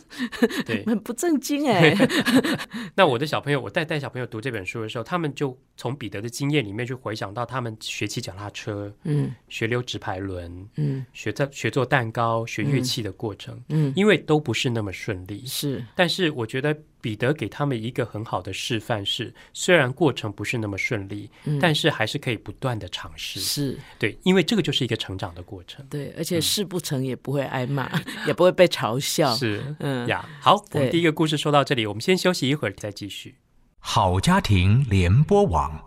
[0.65, 0.85] 对。
[0.87, 1.95] 很不正经哎。
[2.97, 15.45] 那我的小朋友，我带带小朋友读这本书的时候，他们就从彼得的经验里面去回想到他们学骑脚踏车、嗯学溜直排轮、嗯学在学做蛋糕、学乐器的过程，嗯，因为都不是那么顺利。
[15.47, 23.39] 是但是我觉得彼得给他们一个很好的示范是，虽然过程不是那么顺利，嗯但是还是可以不断的尝试。
[23.41, 25.85] 是，对，因为这个就是一个成长的过程。
[25.89, 27.91] 对，而且事不成也不会挨骂，
[28.27, 29.35] 也不会被嘲笑。
[29.35, 33.35] 是嗯呀，好，我们第一个故事说到这里，我们先休息一会儿再继续。
[33.81, 35.81] 好家庭联播网，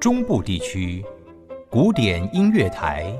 [0.00, 1.04] 中部地区
[1.68, 3.12] 古典音乐台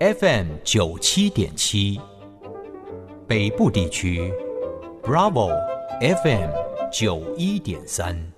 [0.00, 2.00] FM 九七点七，
[3.26, 4.32] 北部地区
[5.08, 5.48] Bravo
[6.02, 6.50] FM
[6.92, 8.30] 九一点三。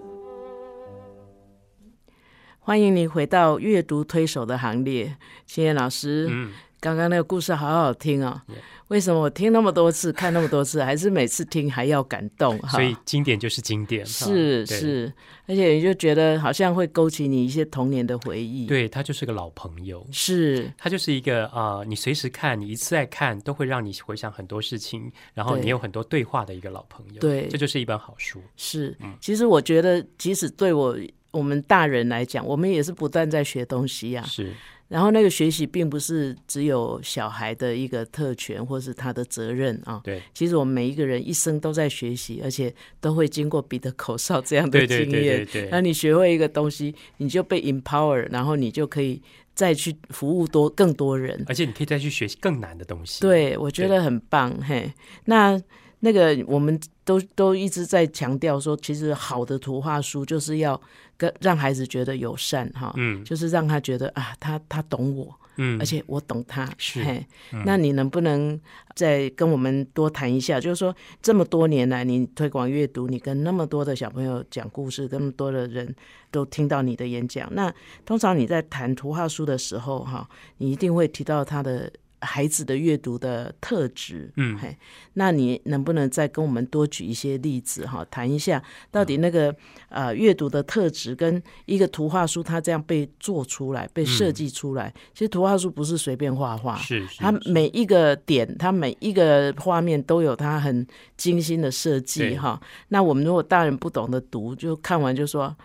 [2.61, 6.29] 欢迎你回到阅读推手的行列，谢谢老师。
[6.31, 8.41] 嗯，刚刚那个故事好好听哦
[8.89, 12.59] 为什么我听那么多次，看那么多次， 还是每次听还要感动？
[12.59, 15.13] 哈所以经典就是经典，是是，
[15.47, 20.05] 而且你就觉得好像会勾起你一些童年的回忆。，对他就是个老朋友。
[20.11, 27.21] 是他就是一个啊、呃你随时看，你一次再看，都会让你回想很多事情，然后你有很多对话的一个老朋友。
[27.21, 28.43] 对这就是一本好书。
[28.57, 29.15] 是嗯。
[29.21, 30.97] 其实我觉得，即使对我
[31.31, 34.53] 我们大人来讲，我们也是不断在学东西呀、是，
[34.91, 40.01] 然后那个学习并不是只有小孩的一个特权或是他的责任啊。
[40.03, 45.47] 对，其实我们每一个人一生都在学习，而且都会经过彼得口哨这样的对对对经验。
[45.47, 49.23] 对对那你学会一个东西，你就被 empower，然后你就可以
[49.55, 51.41] 再去服务多更多人。
[51.47, 53.21] 而且你可以再去学习更难的东西。
[53.21, 54.61] 对，我觉得很棒。
[54.61, 54.93] 嘿，
[55.27, 55.57] 那
[56.01, 60.81] 那个我们都都一直在强调说，其实好的图画书就是要
[61.17, 66.67] 跟让孩子觉得友善哈，嗯就是让他觉得啊，他他懂我，嗯，而且我懂他。
[66.79, 67.27] 是嘿，
[67.67, 68.59] 那你能不能
[68.95, 70.59] 再跟我们多谈一下？
[70.59, 75.95] 就是说，这么多年来，你推广阅读，你跟那么多的小朋友讲故事，那么多的人
[76.31, 77.47] 都听到你的演讲。
[77.53, 77.71] 那
[78.07, 81.93] 通常你在谈图画书的时候，哈，你一定会提到他的。
[82.21, 84.57] 孩子的阅读的特质，嗯。
[84.59, 84.77] 嘿，
[85.15, 89.55] 那你能不能再跟我们多举一些例子哈，谈一下到底那个
[89.89, 102.61] 呃阅读的特质跟一个图画书它这样被做出来、被设计出来，其实图画书不是随便画画，是是它每一个点，它每一个画面都有它很精心的设计哈。
[102.89, 105.57] 那我们如果大人不懂得读，就看完就说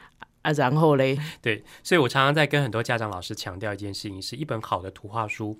[0.41, 5.57] 啊，然后嘞，对，所以我常常在跟很多家长老师强调一件事情：是一本好的图画书，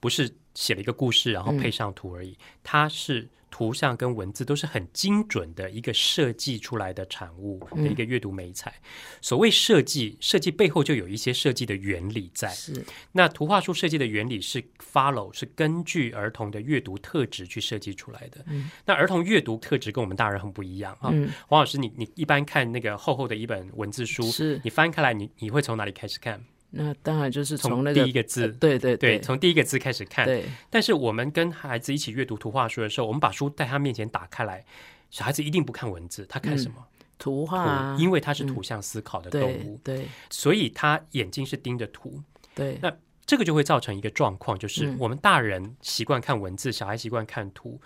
[0.00, 8.74] 不是写了一个故事然后配上图而已，它是图像跟文字都是很精准的一个设计出来的产物的一个阅读美材。
[9.22, 12.48] 所谓设计，设计背后就有一些设计的原理在。
[12.50, 18.44] 是那图画书设计的原理是 follow，是根据儿童的阅读特质去设计出来的。
[18.48, 21.08] 嗯那儿童阅读特质跟我们大人很不一样啊。
[21.12, 26.44] 嗯黄老师，你你一般看那个厚厚的一本文字书，是，你翻开来，你你会从哪里开始看？
[26.70, 30.26] 那当然就是从那第一个字，对对对，从第一个字开始看。
[30.26, 34.64] 对但是我们跟孩子一起阅读图画书的时候，我们把书在他面前打开来，
[35.10, 36.76] 小孩子一定不看文字，他看什么？
[37.18, 42.22] 图画因为他是图像思考的动对物，对所以他眼睛是盯着图。
[42.54, 42.94] 对那
[43.26, 47.80] 这个就会造成一个状况，就是嗯我们大人习惯看文字，小孩习惯看图。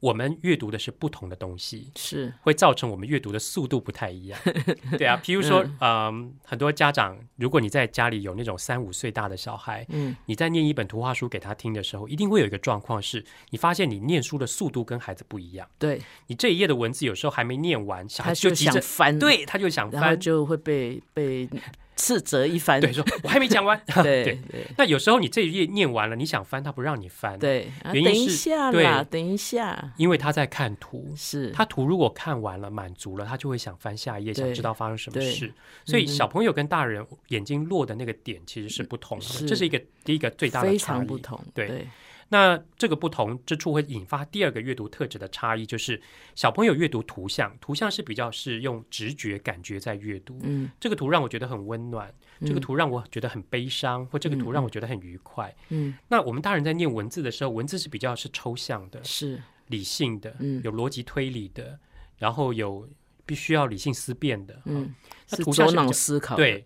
[0.00, 2.32] 我们阅读的是不同的东西，是。
[2.42, 4.38] 会造成我们阅读的速度不太一样。
[4.98, 6.34] 对啊，譬如说，嗯。
[6.44, 10.14] 很多家长，如果你在家里有那种三五岁大的小孩，嗯。
[10.26, 15.68] 你在念一本图画书给他听的时候，一定会有一个状况是，你发现你念书的速度跟孩子不一样。
[15.78, 21.48] 对，你这一页的文字有时候还没念完，小孩他就急着，想翻，，对，他就想然后翻，就会被被
[21.96, 22.80] 斥责一番。
[22.80, 23.80] 对，说我还没讲完。
[24.02, 24.38] 对对。
[24.76, 31.12] 那有时候你这一页念完了，你想翻，他不让你翻，，对，啊原因等一是下对，等一下，因为他在看图。
[31.16, 35.52] 是他图如果看完了满足了，他就会想翻下一页，想知道发生什么事。
[35.84, 41.42] 所以嗯小朋友跟大人眼睛落的那个点其实是不同的，是这是一个第一个最大的非差异常不同。
[41.54, 41.88] 对对
[42.28, 46.00] 那这个不同之处会引发第二个阅读特质的差异，就是
[46.34, 50.38] 小朋友阅读图像，图像是比较是用直觉感觉在阅读。
[50.42, 55.54] 嗯这个图让我觉得很温暖，这个图让我觉得很悲伤，或这个图让我觉得很愉快。
[55.68, 61.78] 嗯，那我们大人在念文字的时候，文字是比较是抽象的、是理性的，嗯有逻辑推理的，
[62.18, 62.88] 然后有
[63.24, 64.60] 必须要理性思辨的。
[64.64, 64.92] 嗯，
[65.30, 66.64] 那图像是思考。，对，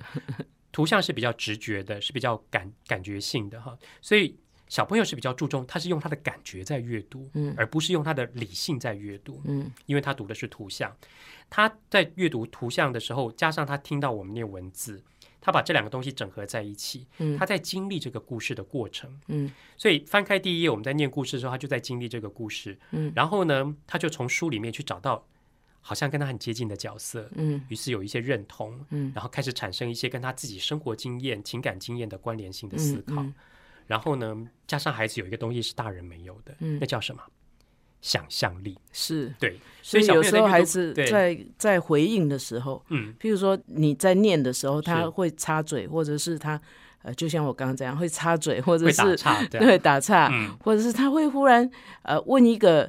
[0.72, 4.36] 图像是比较直觉的，是比较感感觉性的哈，所以
[4.70, 7.52] 小朋友是比较注重，他是用他的感觉在阅读，嗯。
[7.56, 9.68] 而不是用他的理性在阅读，嗯。
[9.86, 10.96] 因为他读的是图像。
[11.50, 15.02] 他在阅读图像的时候，加上他听到我们念文字，
[15.40, 17.36] 他把这两个东西整合在一起，嗯。
[17.36, 19.20] 他在经历这个故事的过程。
[19.26, 19.50] 嗯。
[19.76, 23.12] 所以翻开第一页，我们在念故事的时候，他就在经历这个故事，嗯。
[23.16, 25.26] 然后呢，他就从书里面去找到
[25.80, 27.60] 好像跟他很接近的角色，嗯。
[27.68, 29.10] 于是有一些认同，嗯。
[29.16, 33.20] 然后开始产生一些跟他自己生活经验、情感经验的关联性的思考。
[33.20, 33.34] 嗯
[33.90, 34.36] 然后呢，
[34.68, 37.20] 加上孩子有一个东西是大人没有的，嗯那叫什么？
[38.00, 38.78] 想象力。
[38.92, 39.34] 是。
[39.40, 46.58] 对，所以有时候孩子在在回应的时候，嗯，譬如说你在念的时候，他会插嘴，或者是他
[47.02, 51.68] 呃，就像我刚刚这样会插嘴，或者会是打岔，对打岔，嗯，或者是他会忽然
[52.02, 52.88] 呃问一个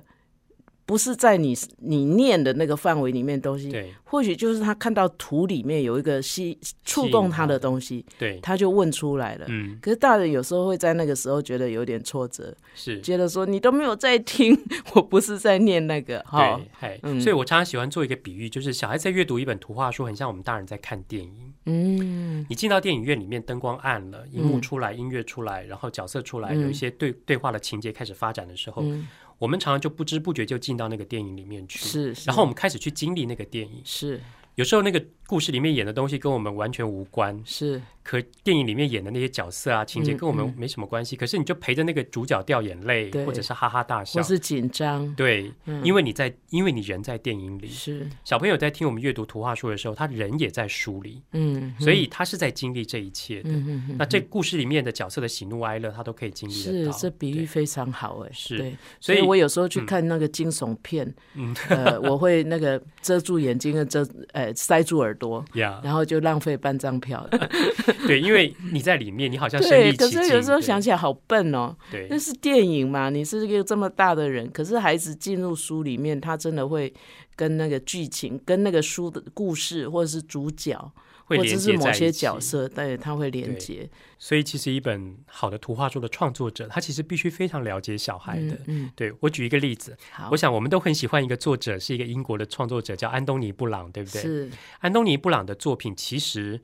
[0.91, 3.93] 不是在你你念的那个范围里面的东西，对。
[4.04, 9.45] 或许就是他看到图里面有一个吸触动他的东西，对，他就问出来了。
[9.47, 12.99] 嗯，可是大人有时候会在那个时候觉得有点挫折，是。
[12.99, 14.54] 觉得说你都没有在听，
[14.93, 16.58] 我不是在念那个哈。
[16.58, 17.21] 对，，嗨，嗯。
[17.21, 21.54] 所以我常常喜欢做一个比喻，就是小孩在阅读一本图画书，很像我们大人在看电影。
[21.67, 22.45] 嗯。
[22.49, 24.62] 你进到电影院里面，灯光暗了，荧幕嗯。
[24.62, 26.63] 出来，音乐出来，然后角色出来，嗯。
[26.63, 29.08] 有一些对对话的情节开始发展的时候，嗯，
[29.41, 31.80] 我们常常就不知不觉就进到那个电影里面去。
[31.80, 33.82] 是，是然后我们开始去经历那个电影。
[33.84, 34.21] 是
[34.54, 37.82] 有时候那个故事里面演的东西跟我们完全无关，是。
[38.04, 40.54] 可电影里面演的那些角色啊、情节嗯跟我们嗯。
[40.58, 41.15] 没什么关系。
[41.15, 44.20] 可是你就陪着那个主角掉眼泪，或者是哈哈大笑。
[44.20, 44.28] 或。
[44.28, 45.86] 是紧张，对，嗯。
[45.86, 48.10] 因为你在，因为你人在电影里，是。
[48.26, 53.52] 小朋友在听我们阅读图画书的时候，他人也在书里，嗯，所以他是在经历这一切的。
[53.98, 56.91] 那这故事里面的角色的喜怒哀乐，他都可以经历得到。
[56.91, 58.58] 是这比喻非常好哎，是。
[58.58, 59.86] 对，所以我有时候去嗯。
[59.86, 61.56] 看那个惊悚片，嗯。
[61.70, 65.20] 呃，我会那个遮住眼睛跟遮呃塞住耳朵，
[65.53, 67.27] 呀然后就浪费半张票。
[68.07, 69.91] 对，因为你在里面，你好像身对。
[69.93, 76.93] 可是有时候想起来好笨哦，对那是电影嘛，你是一个这么大的人，可是孩子进入书里面，他真的会
[77.36, 80.91] 跟那个剧情、跟那个书的故事，或者是主角，
[81.32, 83.89] 会或者是某些连接在一起角色，对，它会连接。
[84.20, 88.54] 所以其实一本好的图画书的创作者，他其实必须非常了解小孩的。
[88.67, 94.22] 嗯，嗯对我举一个例子，好，我想我们都很喜欢一个作者，是一个英国的创作者，叫安东尼·布朗，对不对？
[94.22, 96.62] 是安东尼·布朗的作品其实。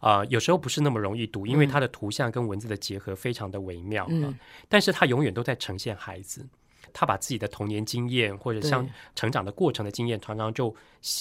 [0.00, 4.06] 啊、有时候不是那么容易读，因为他的图像跟文字的结合非常的微妙。
[4.68, 6.46] 但是他永远都在呈现孩子，
[6.94, 10.74] 他把自己的童年经验或者像成长的过程的经验，常常就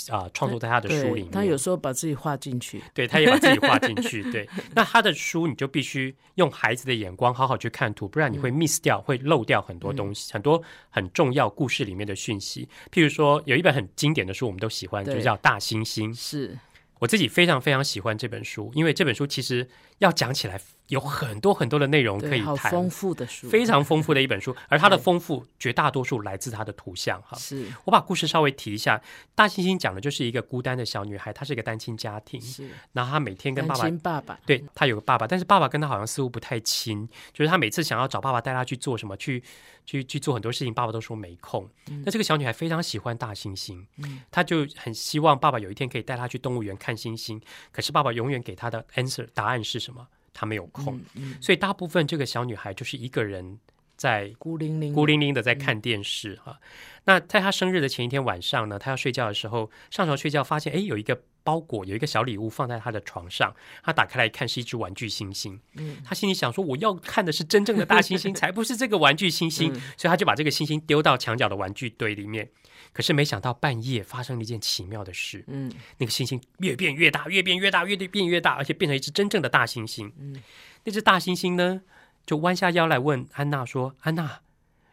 [0.09, 1.31] 啊、创作在他的书里面。
[1.31, 2.81] 他有时候把自己画进去。
[2.93, 4.23] 对，他也把自己画进去。
[4.31, 12.69] 对，那他的书你就必须用孩子的眼光好好去看图，不然你会 miss 掉，会漏掉很多东西，很多很重要故事里面的讯息。
[12.91, 16.09] 譬如说，有一本很经典的书，我们都喜欢，就叫《大猩猩》。
[16.17, 16.57] 是，
[16.99, 19.67] 我自己非常非常喜欢这本书，因为这本书其实
[20.03, 27.37] 要讲起来有很多很多的内容可，以谈，好丰富的书，非常丰富的一本书， 而它的丰富绝大多数来自它的图像哈。
[27.37, 29.01] 是我把故事稍微提一下，
[29.33, 39.41] 大猩猩讲的就是一个孤单的小女孩，她是一个单亲家庭，是然后她每天跟爸爸亲爸爸，对她有个爸爸，但是爸爸跟她好像似乎不太亲，就是她每次想要找爸爸带她去做什么，去
[39.85, 41.67] 去去做很多事情，爸爸都说没空。
[42.05, 43.83] 那这个小女孩非常喜欢大猩猩，
[44.29, 49.92] 她就很希望爸爸有一天可以带她去动物园看猩猩，可是爸爸永远给她的 answer 答案是什么？
[50.33, 53.59] 她没有空，嗯，所以大部分这个小女孩就是一个人
[53.95, 56.59] 在孤零零，孤零零的在看电视哈、
[57.05, 63.53] 那在她生日的前一天晚上呢，她要睡觉的时候，上床睡觉，发现哎有一个包裹，有一个小礼物放在她的床上。
[63.83, 65.59] 她打开来看，是一只玩具星星。
[65.75, 69.71] 嗯她心里想说，我要看的是真正的大猩猩， 才不是这个玩具星星。
[69.73, 72.49] 嗯所以她就把这个星星丢到墙角的玩具堆里面。
[72.93, 80.11] 可是没想到半夜发生了一件奇妙的事，嗯那个星星越变越大，越变越大，越变越大，而且变成一只真正的大猩猩。
[80.17, 80.41] 嗯
[80.83, 81.81] 那只大猩猩呢，
[82.25, 84.41] 就弯下腰来问安娜说：“安娜，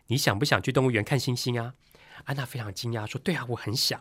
[0.06, 1.74] 你想不想去动物园看星星啊？”
[2.24, 4.00] 安娜非常惊讶说：“对啊，我很想。”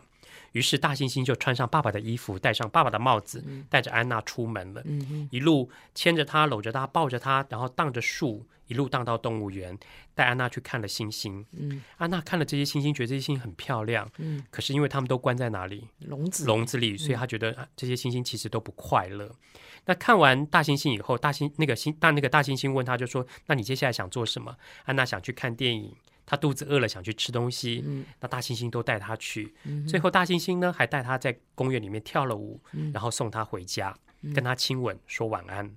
[0.52, 4.82] 于是大猩猩就穿上爸爸的衣服，戴上爸爸的帽子，带着安娜出门了。
[5.30, 9.78] 一路牵着她，搂着她，抱着她，然后荡着树，一路荡到动物园，
[10.14, 11.44] 带安娜去看了星星。
[11.52, 14.10] 嗯安娜看了这些星星，觉得这些星星很漂亮。
[14.18, 15.88] 嗯，可是因为他们都关在哪里？
[16.00, 19.30] 笼子笼子里，所以她觉得、啊这些猩猩其实都不快乐。
[19.86, 25.94] 那看完大猩猩以后，大猩那个猩大那个大猩猩问他就说：“那你接下来想做什么？”安娜想去看电影，
[26.30, 27.82] 她肚子饿了想去吃东西。
[27.84, 29.52] 嗯那大猩猩都带他去，
[29.88, 33.92] 最后大猩猩呢还带他在公园里面跳了舞，嗯然后送他回家，
[34.32, 35.68] 跟他亲吻，说晚安。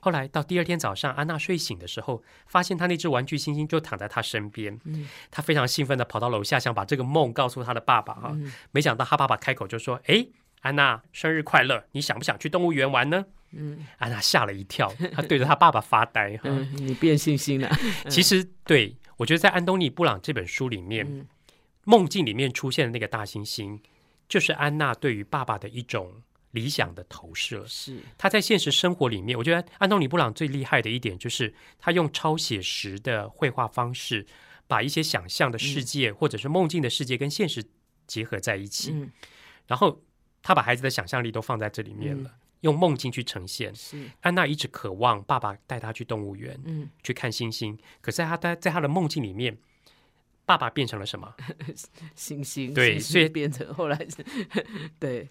[0.00, 4.80] 后来到第二天早上，安娜睡醒的时候，发现她那只玩具猩猩就躺在她身边。
[4.84, 8.30] 嗯她非常兴奋的跑到楼下，想把这个梦告诉她的爸爸哈。
[8.32, 10.30] 嗯没想到她爸爸开口就说：“诶，
[10.62, 11.84] 安娜，生日快乐！
[11.92, 16.44] 你想不想去动物园玩呢？”嗯安娜吓了一跳，她对着她爸爸发呆哈。
[16.44, 17.70] 嗯，你变猩猩了。
[18.08, 21.26] 其实对我觉得在安东尼布朗这本书里面，嗯。
[21.84, 23.80] 梦境里面出现的那个大猩猩，
[24.28, 27.66] 就是安娜对于爸爸的一种理想的投射。
[27.66, 34.24] 是，他在现实生活里面，我觉得安东尼布朗最厉害的一点就是他用超写实的绘画方式，
[34.68, 37.64] 把一些想象的世界、或者是梦境的世界跟现实
[38.06, 39.10] 结合在一起，嗯。
[39.66, 40.02] 然后
[40.40, 42.30] 他把孩子的想象力都放在这里面了。
[42.62, 47.78] 用梦境去呈现，是，安娜一直渴望爸爸带她去动物园，嗯，去看星星。
[48.00, 49.56] 可是她在在她的梦境里面，
[50.44, 51.32] 爸爸变成了什么？
[52.16, 54.24] 星星，对所以变成后来是，
[54.98, 55.28] 对。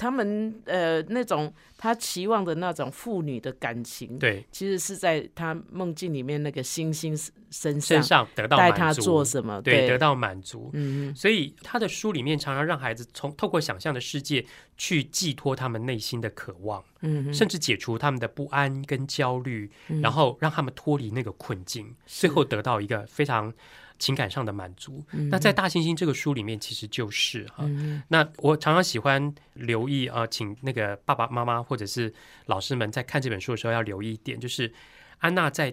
[0.00, 7.14] 他们呃那种他期望的那种父女的感情，，对，其实是在他梦境里面那个星星
[7.50, 10.70] 身身上上得到带他满足，做什么，对，得到满足。
[10.72, 14.42] 嗯所以他的书里面常常让孩子从透过想象的世界
[14.78, 19.70] 去寄托他们内心的渴望，嗯嗯，甚至解除他们的不安跟焦虑，
[20.00, 23.52] 然后让他们脱离那个困境，最后得到一个非常
[24.00, 25.04] 情感上的满足。
[25.30, 27.58] 那在《大猩猩》这个书里面，其实就是哈。
[27.60, 32.12] 嗯那我常常喜欢留意啊、请那个爸爸妈妈或者是
[32.46, 34.72] 老师们在看这本书的时候要留意一点，就是
[35.18, 35.72] 安娜在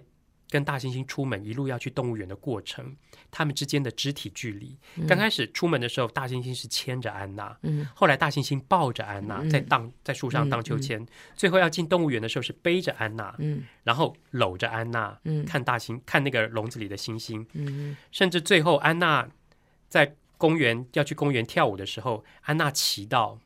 [0.50, 2.96] 跟大猩猩出门一路要去动物园的过程，
[3.30, 4.78] 他们之间的肢体距离。
[5.08, 7.88] 刚开始出门的时候，大猩猩是牵着安娜，嗯。
[7.94, 9.50] 后来大猩猩抱着安娜嗯。
[9.50, 13.64] 在荡在树上荡秋千，最后要进动物园的时候是背着安娜，嗯。
[13.84, 15.44] 然后搂着安娜，嗯。
[15.46, 19.28] 看大猩看那个笼子里的猩猩，嗯甚至最后安娜
[19.90, 23.40] 在公园要去公园跳舞的时候，安娜骑到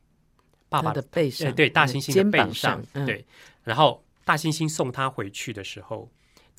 [0.69, 3.25] 爸爸的背上，呃对大猩猩的背上，嗯，对，
[3.63, 6.09] 然后大猩猩送她回去的时候，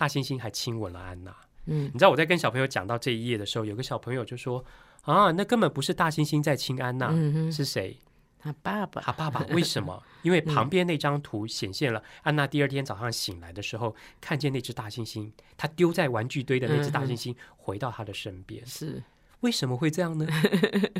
[0.02, 1.32] 大猩猩还亲吻了安娜。
[1.66, 4.64] 嗯你知道我在跟小朋友讲到这一页的时候，有个小朋友就说
[5.02, 7.96] ：“啊，那根本不是大猩猩在亲安娜，嗯，是谁？
[8.40, 9.42] 他爸爸，他爸爸？
[9.54, 10.02] 为什么？
[10.22, 18.66] 因为旁边那张图显现了安娜第二天早上醒来的时候，看见那只大猩猩，他丢在玩具堆的那只大猩猩回到他的身边。
[18.66, 19.00] 是
[19.42, 20.26] 为什么会这样呢？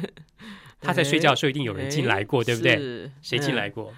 [0.80, 2.76] 他在睡觉的时候一定有人进来过，对不对？
[2.76, 3.92] 是谁进来嗯过？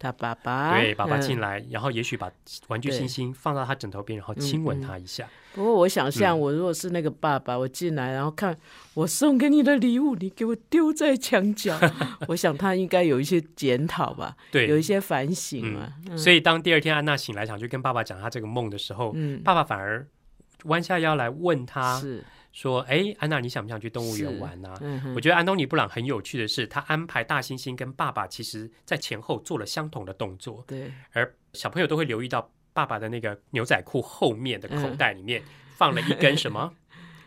[0.00, 1.40] 他爸爸，对，爸爸进嗯。
[1.40, 2.28] 来，然后也许把
[2.68, 5.28] 玩具对猩猩放到他枕头边，然后亲吻他一下。
[5.52, 8.56] 不过我想象，嗯我如果是那个爸爸，我进来，然后看
[8.94, 11.78] 我送给你的礼物，你给我丢在墙角，
[12.28, 15.92] 我想他应该有一些检讨吧，对，有一些反省嘛。
[16.08, 20.06] 嗯所以当第二天安娜醒来，想去跟爸爸讲她这个梦的时候，嗯，爸爸反而
[20.64, 35.42] 弯下腰来问他是，说：“哎，安娜，你想不想去动物园是玩啊？”嗯，我觉得安东尼布朗很有趣的是，他安排大猩猩跟爸爸其实在前后做了相同的动作，对，而小朋友都会留意到爸爸的那个牛仔裤后面的口袋里面
[35.76, 36.72] 放了一根什么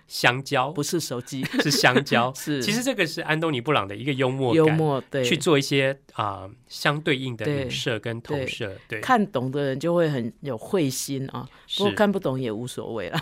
[0.07, 2.33] 香蕉，不是手机，是香蕉。
[2.37, 2.61] 是。
[2.61, 11.47] 其实这个是安东尼布朗的一个幽默感，幽默，对，去做一些啊、相对应的对影射跟投对射，对，看懂的人就会很有慧心啊，
[11.77, 13.19] 不过，看不懂也无所谓了。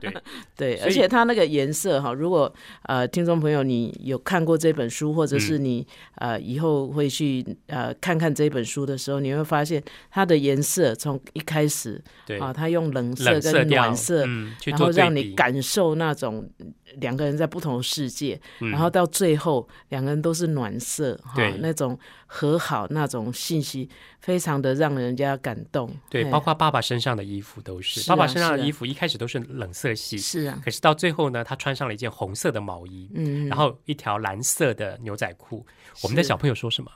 [0.00, 0.14] 对，
[0.56, 2.52] 对，而且它那个颜色哈，如果
[2.82, 5.64] 呃听众朋友你有看过这本书，或者是嗯。
[5.64, 9.80] 你、呃以后会去呃看看这本书的时候，你会发现
[10.10, 14.24] 它的颜色从一开始对，啊，它用冷色跟暖色。
[14.26, 16.48] 嗯，去然后让你感受那种
[16.96, 18.70] 两个人在不同的世界，嗯。
[18.70, 23.88] 然后到最后两个人都是暖色哈对，那种和好那种信息，
[24.20, 25.94] 非常的让人家感动。
[26.08, 35.66] 对，包括爸爸身上的衣服都是，是爸爸身上的衣服一开始都是冷色系，是啊，可是到最后呢，他穿上了一件红色的毛衣，嗯，然后一条蓝色的牛仔裤。
[36.02, 36.90] 我们的小朋友说什么？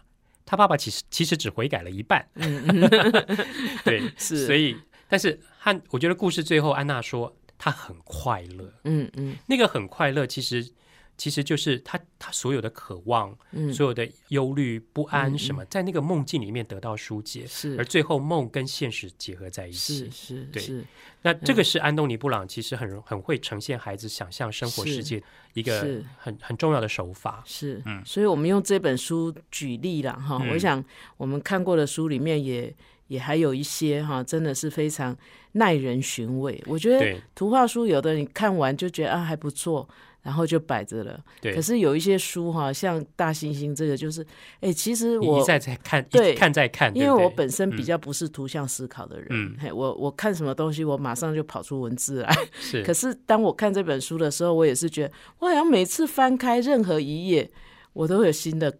[0.48, 2.24] 他爸爸其实其实只悔改了一半，
[3.84, 4.46] 对， 是。
[4.46, 4.76] 所以
[5.08, 9.36] 但是汉我觉得故事最后安娜说她很快乐，嗯嗯。
[9.46, 10.68] 那个很快乐其实
[11.16, 13.72] 其实就是他他所有的渴望，嗯。
[13.72, 17.74] 所有的忧虑、不安嗯什么，在那个梦境里面得到疏解，是。
[17.78, 20.10] 而最后梦跟现实结合在一起。
[20.10, 20.10] 是。
[20.10, 20.62] 是对。
[20.62, 20.84] 是。
[21.22, 25.22] 那这个是安东尼布朗其实很很会呈现孩子想象生活世界
[25.54, 26.04] 一个是。
[26.18, 27.42] 很很重要的手法。
[27.46, 28.02] 是，嗯。
[28.04, 30.38] 所以我们用这本书举例了哈。
[30.42, 30.50] 嗯。
[30.50, 30.84] 我想
[31.16, 32.72] 我们看过的书里面也
[33.08, 35.16] 也还有一些哈，真的是非常
[35.56, 36.62] 耐人寻味。
[36.66, 39.88] 我觉得图画书有的你看完就觉得啊还不错，
[40.22, 41.18] 然后就摆着了。
[41.40, 44.24] 对，可是有一些书哈，像大猩猩这个，就是
[44.60, 46.34] 哎，其实我你一再再看，对。
[46.34, 47.84] 看再看，因为我本身比嗯。
[47.84, 49.56] 较不是图像思考的人，嗯。
[49.58, 52.36] 嘿，我我看什么东西，我马上就跑出文字来。
[52.58, 52.82] 是。
[52.84, 57.50] 可是当我看这本书的时候，我也是觉得，我好像每次翻开任何一页，
[57.92, 58.78] 我都有新的，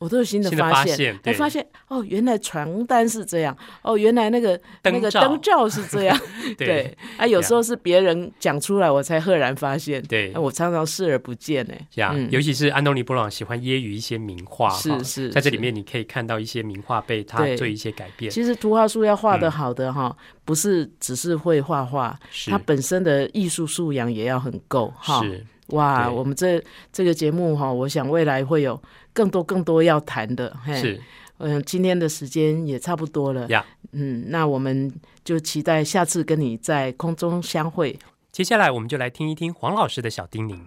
[0.00, 0.86] 我都有新的发现。
[0.90, 6.18] 发现，才，发现哦，原来床单是这样，哦，原来那个那个灯罩是这样，
[6.58, 10.32] 对对啊，有时候是别人讲出来，我才赫然发现，对。
[10.32, 11.74] 啊我常常视而不见呢。
[11.96, 12.28] 呀，嗯。
[12.30, 19.40] 尤其是安东尼布朗喜欢揶揄一些名画，是是在这里面你可以看到一些名画被他做一些改变，其实图画书要画嗯。
[19.40, 22.50] 的好的哈，不是只是会画画，是。
[22.50, 25.22] 它本身的艺术素养也要很够哈。
[25.22, 26.62] 是哇，我们这
[26.92, 28.80] 这个节目哈，我想未来会有
[29.12, 30.56] 更多更多要谈的。
[30.64, 31.00] 嘿，是
[31.38, 33.48] 嗯，今天的时间也差不多了。
[33.48, 33.64] 呀。
[33.92, 34.92] 嗯，那我们
[35.24, 37.98] 就期待下次跟你在空中相会。
[38.30, 40.60] 接下来我们就来听一听黄老师的小叮咛。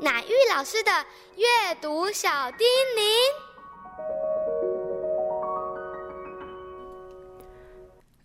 [0.00, 0.90] 乃玉老师的
[1.36, 3.51] 阅读小叮咛。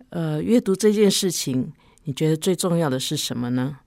[0.09, 1.71] 呃，阅读这件事情，
[2.05, 3.77] 你觉得最重要的是什么呢？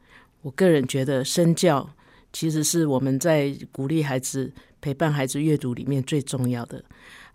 [0.43, 1.89] 我个人觉得身教
[2.33, 6.85] 其实是我们在鼓励孩子、陪伴孩子阅读里面最重要的。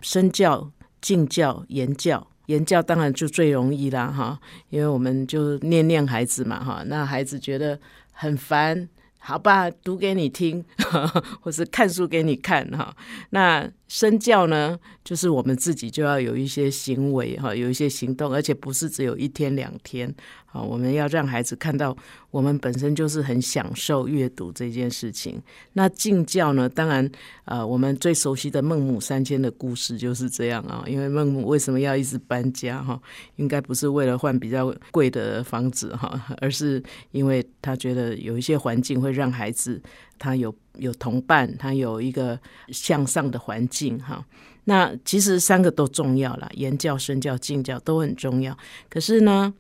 [0.02, 0.72] 身教、
[1.02, 7.80] 敬教、言教，言教当然就最容易啦，哈，因为我们就念念孩子嘛，哈，那孩子觉得
[8.12, 8.88] 很烦。
[9.28, 10.64] 好吧，读给你听，
[11.42, 12.96] 或是看书给你看哈。
[13.32, 20.14] 那身教呢，就是我们自己就要有一些行为哈，有一些行动，而且不是只有一天两天
[20.52, 20.62] 啊。
[20.62, 21.96] 我们要让孩子看到，
[22.30, 25.42] 我们本身就是很享受阅读这件事情。
[25.74, 27.10] 那敬教呢，当然
[27.46, 30.84] 呃，我们最熟悉的孟母三迁的故事就是这样啊。
[30.88, 33.00] 因为孟母为什么要一直搬家哈？
[33.38, 39.82] 应该不是为了换比较贵的房子哈，而是因为他觉得有一些环境会让孩子
[40.20, 44.24] 他有有同伴，他有一个向上的环境哈。
[44.66, 48.55] 那其实三个都重要啦，言教、身教、敬教都很重要。
[48.89, 49.53] 可是呢，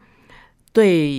[0.73, 1.09] 对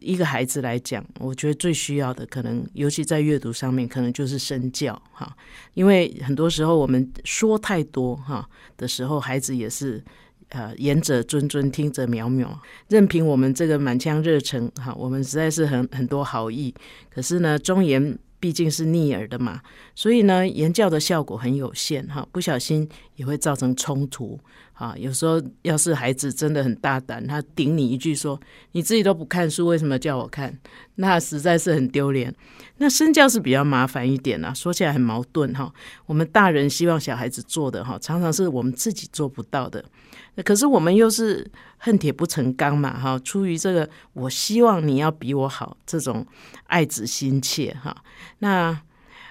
[0.00, 5.34] 一个孩子来讲，我觉得最需要的，可能尤其在阅读上面，可能就是身教哈。
[5.74, 10.02] 因为很多时候我们说太多哈的时候，孩子也是。
[10.54, 12.46] 呃，言者谆谆，听者渺渺。
[12.88, 16.72] 任凭我们这个满腔热忱，哈，我们实在是很很多好意，
[17.10, 19.60] 可是呢，忠言毕竟是逆耳的嘛，
[19.96, 24.38] 所以呢，言教的效果很有限，哈，不小心也会造成冲突，
[24.74, 28.40] 啊，有时候要是孩子真的很大胆，他顶你一句说
[28.70, 30.56] 你自己都不看书，为什么叫我看？
[30.94, 32.32] 那实在是很丢脸。
[32.76, 35.72] 那身教是比较麻烦一点啊，说起来很矛盾哈。
[36.06, 39.84] 我们大人希望小孩子做的哈，常常是我们自己做不到的。
[40.42, 46.26] 可是我们又是恨铁不成钢嘛，哈，出于这个我希望你要比我好这种
[46.66, 47.96] 爱子心切哈，
[48.38, 48.76] 那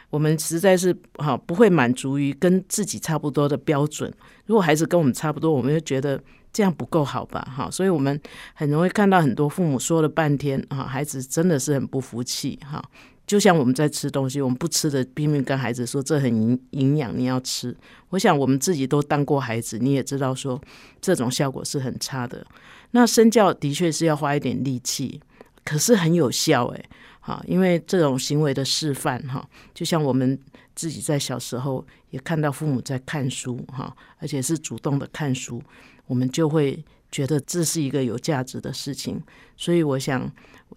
[0.10, 4.14] 我们实在是哈不会满足于跟自己差不多的标准。
[4.46, 8.20] 如果孩子跟我们差不多，我们就觉得这样不够好吧，哈，所以我们
[8.54, 12.84] 很容易看到很多父母说了半天哈，孩子真的是很不服气哈。
[13.26, 17.76] 就像我们在吃东西，我们不吃的，拼命跟孩子说这很营营养，你要吃。
[18.10, 20.62] 我想我们自己都当过孩子，你也知道说
[21.02, 22.46] 这种效果是很差的。
[22.92, 25.22] 那身教的确是要花一点力气，
[25.64, 26.86] 可是很有效诶。
[27.22, 30.38] 哈，因为这种行为的示范哈，就像我们
[30.76, 35.64] 自己在小时候也看到父母在看书哈，而且是主动的看书，
[36.06, 39.24] 我们就会觉得这是一个有价值的事情。
[39.56, 40.30] 所以我想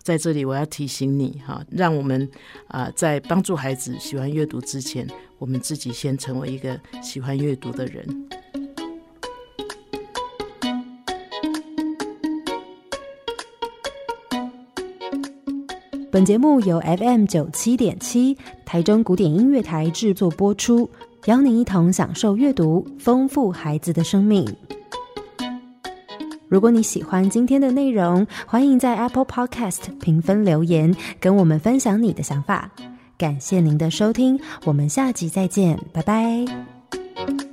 [0.03, 2.29] 在这里我要提醒你哈，让我们
[2.69, 5.07] 啊在帮助孩子喜欢阅读之前，
[5.39, 8.07] 我们自己先成为一个喜欢阅读的人。
[16.11, 20.89] 本节目由 FM 九七点七台中古典音乐台制作播出，
[21.27, 24.47] 邀您一同享受阅读，丰富孩子的生命。
[26.49, 32.71] 如果你喜欢今天的内容，欢迎在 Apple Podcast 评分留言，跟我们分享你的想法。
[33.19, 37.46] 感谢您的收听，我们下集再见，拜拜。